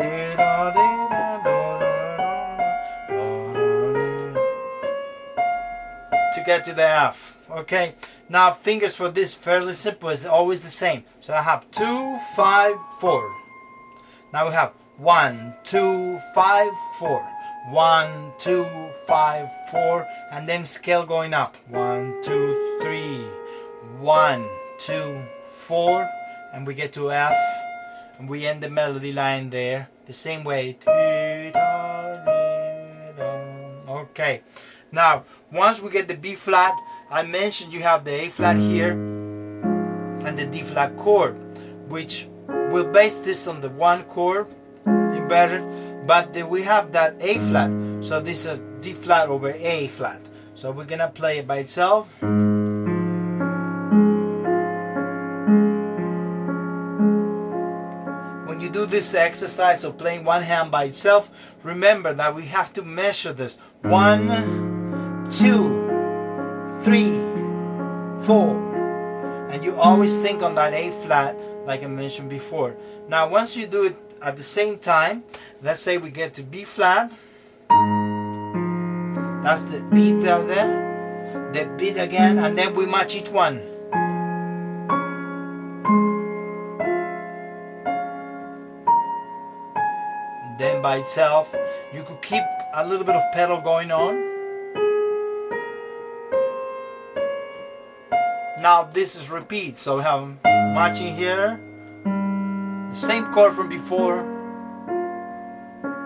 get 6.51 6.65
to 6.65 6.73
the 6.73 6.83
F. 6.83 7.37
Okay, 7.49 7.95
now 8.27 8.51
fingers 8.51 8.93
for 8.93 9.09
this 9.09 9.33
fairly 9.33 9.71
simple. 9.71 10.09
It's 10.09 10.25
always 10.25 10.61
the 10.61 10.75
same. 10.85 11.05
So 11.21 11.33
I 11.33 11.41
have 11.41 11.69
two, 11.71 12.17
five, 12.35 12.75
four. 12.99 13.23
Now 14.33 14.47
we 14.47 14.53
have 14.53 14.73
one, 14.97 15.55
two, 15.63 16.19
five, 16.35 16.71
four. 16.99 17.25
One, 17.69 18.33
two, 18.37 18.65
five, 19.07 19.47
four, 19.69 20.05
and 20.31 20.49
then 20.49 20.65
scale 20.65 21.05
going 21.05 21.33
up. 21.33 21.55
One, 21.69 22.21
two, 22.21 22.79
three. 22.81 23.23
One, 23.99 24.45
two, 24.77 25.23
four, 25.45 26.09
and 26.53 26.67
we 26.67 26.73
get 26.73 26.91
to 26.93 27.11
F, 27.11 27.37
and 28.17 28.27
we 28.27 28.45
end 28.45 28.61
the 28.61 28.69
melody 28.69 29.13
line 29.13 29.51
there 29.51 29.89
the 30.05 30.13
same 30.13 30.43
way. 30.43 30.77
Okay. 33.87 34.41
Now, 34.91 35.23
once 35.51 35.81
we 35.81 35.89
get 35.89 36.07
the 36.07 36.15
B 36.15 36.35
flat, 36.35 36.73
I 37.09 37.23
mentioned 37.23 37.73
you 37.73 37.81
have 37.81 38.05
the 38.05 38.11
A 38.11 38.29
flat 38.29 38.55
here 38.55 38.91
and 38.91 40.37
the 40.39 40.45
D 40.45 40.61
flat 40.61 40.95
chord, 40.97 41.35
which 41.89 42.27
we'll 42.47 42.91
base 42.91 43.17
this 43.19 43.47
on 43.47 43.61
the 43.61 43.69
one 43.69 44.03
chord 44.05 44.47
embedded, 44.85 46.07
but 46.07 46.33
then 46.33 46.49
we 46.49 46.63
have 46.63 46.91
that 46.93 47.15
A 47.19 47.37
flat. 47.39 47.69
So 48.05 48.21
this 48.21 48.45
is 48.45 48.59
D 48.81 48.93
flat 48.93 49.29
over 49.29 49.51
A 49.51 49.87
flat. 49.89 50.21
So 50.55 50.71
we're 50.71 50.85
gonna 50.85 51.09
play 51.09 51.39
it 51.39 51.47
by 51.47 51.57
itself. 51.57 52.07
When 58.47 58.59
you 58.59 58.69
do 58.69 58.85
this 58.85 59.13
exercise 59.13 59.83
of 59.83 59.97
playing 59.97 60.23
one 60.23 60.43
hand 60.43 60.71
by 60.71 60.85
itself, 60.85 61.29
remember 61.63 62.13
that 62.13 62.35
we 62.35 62.45
have 62.45 62.71
to 62.73 62.83
measure 62.83 63.33
this. 63.33 63.57
One, 63.81 64.70
two, 65.31 65.71
three, 66.83 67.17
four. 68.23 68.51
And 69.49 69.63
you 69.63 69.75
always 69.75 70.17
think 70.19 70.43
on 70.43 70.55
that 70.55 70.73
A 70.73 70.91
flat, 71.03 71.37
like 71.65 71.83
I 71.83 71.87
mentioned 71.87 72.29
before. 72.29 72.75
Now, 73.07 73.29
once 73.29 73.55
you 73.55 73.65
do 73.67 73.85
it 73.85 73.95
at 74.21 74.37
the 74.37 74.43
same 74.43 74.77
time, 74.77 75.23
let's 75.61 75.81
say 75.81 75.97
we 75.97 76.09
get 76.09 76.33
to 76.35 76.43
B 76.43 76.63
flat. 76.63 77.11
That's 79.43 79.65
the 79.65 79.81
beat 79.93 80.21
there, 80.21 80.43
there. 80.43 81.51
The 81.53 81.65
beat 81.77 81.97
again, 81.97 82.37
and 82.37 82.57
then 82.57 82.75
we 82.75 82.85
match 82.85 83.15
each 83.15 83.29
one. 83.29 83.59
Then 90.57 90.81
by 90.81 90.97
itself, 90.97 91.53
you 91.93 92.03
could 92.03 92.21
keep 92.21 92.43
a 92.75 92.87
little 92.87 93.03
bit 93.03 93.15
of 93.15 93.23
pedal 93.33 93.59
going 93.59 93.91
on. 93.91 94.30
Now 98.61 98.83
this 98.83 99.15
is 99.15 99.31
repeat, 99.31 99.79
so 99.79 99.97
we 99.97 100.03
have 100.03 100.37
matching 100.45 101.15
here, 101.15 101.59
the 102.03 102.93
same 102.95 103.33
chord 103.33 103.55
from 103.55 103.69
before. 103.69 104.21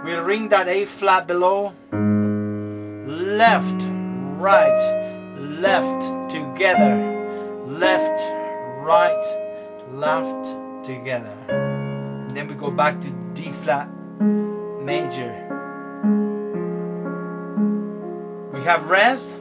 We 0.05 0.13
ring 0.13 0.47
that 0.49 0.69
A 0.69 0.85
flat 0.85 1.27
below, 1.27 1.73
left, 1.91 3.83
right, 4.39 5.35
left, 5.37 6.31
together, 6.31 6.95
left, 7.67 8.21
right, 8.79 9.25
left, 9.91 10.85
together. 10.85 11.35
And 11.49 12.31
then 12.31 12.47
we 12.47 12.55
go 12.55 12.71
back 12.71 13.01
to 13.01 13.11
D 13.33 13.51
flat 13.51 13.89
major. 14.81 15.33
We 18.53 18.61
have 18.61 18.89
rest. 18.89 19.35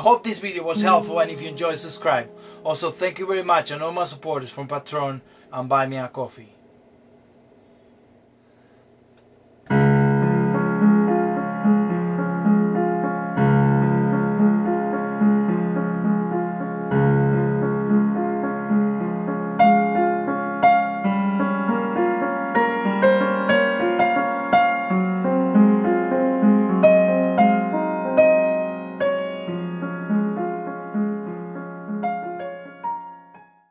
I 0.00 0.02
hope 0.02 0.24
this 0.24 0.38
video 0.38 0.62
was 0.62 0.80
helpful 0.80 1.20
and 1.20 1.30
if 1.30 1.42
you 1.42 1.50
enjoyed 1.50 1.76
subscribe. 1.76 2.30
Also 2.64 2.90
thank 2.90 3.18
you 3.18 3.26
very 3.26 3.42
much 3.42 3.70
and 3.70 3.82
all 3.82 3.92
my 3.92 4.06
supporters 4.06 4.48
from 4.48 4.66
Patreon 4.66 5.20
and 5.52 5.68
Buy 5.68 5.86
Me 5.86 5.98
a 5.98 6.08
Coffee. 6.08 6.54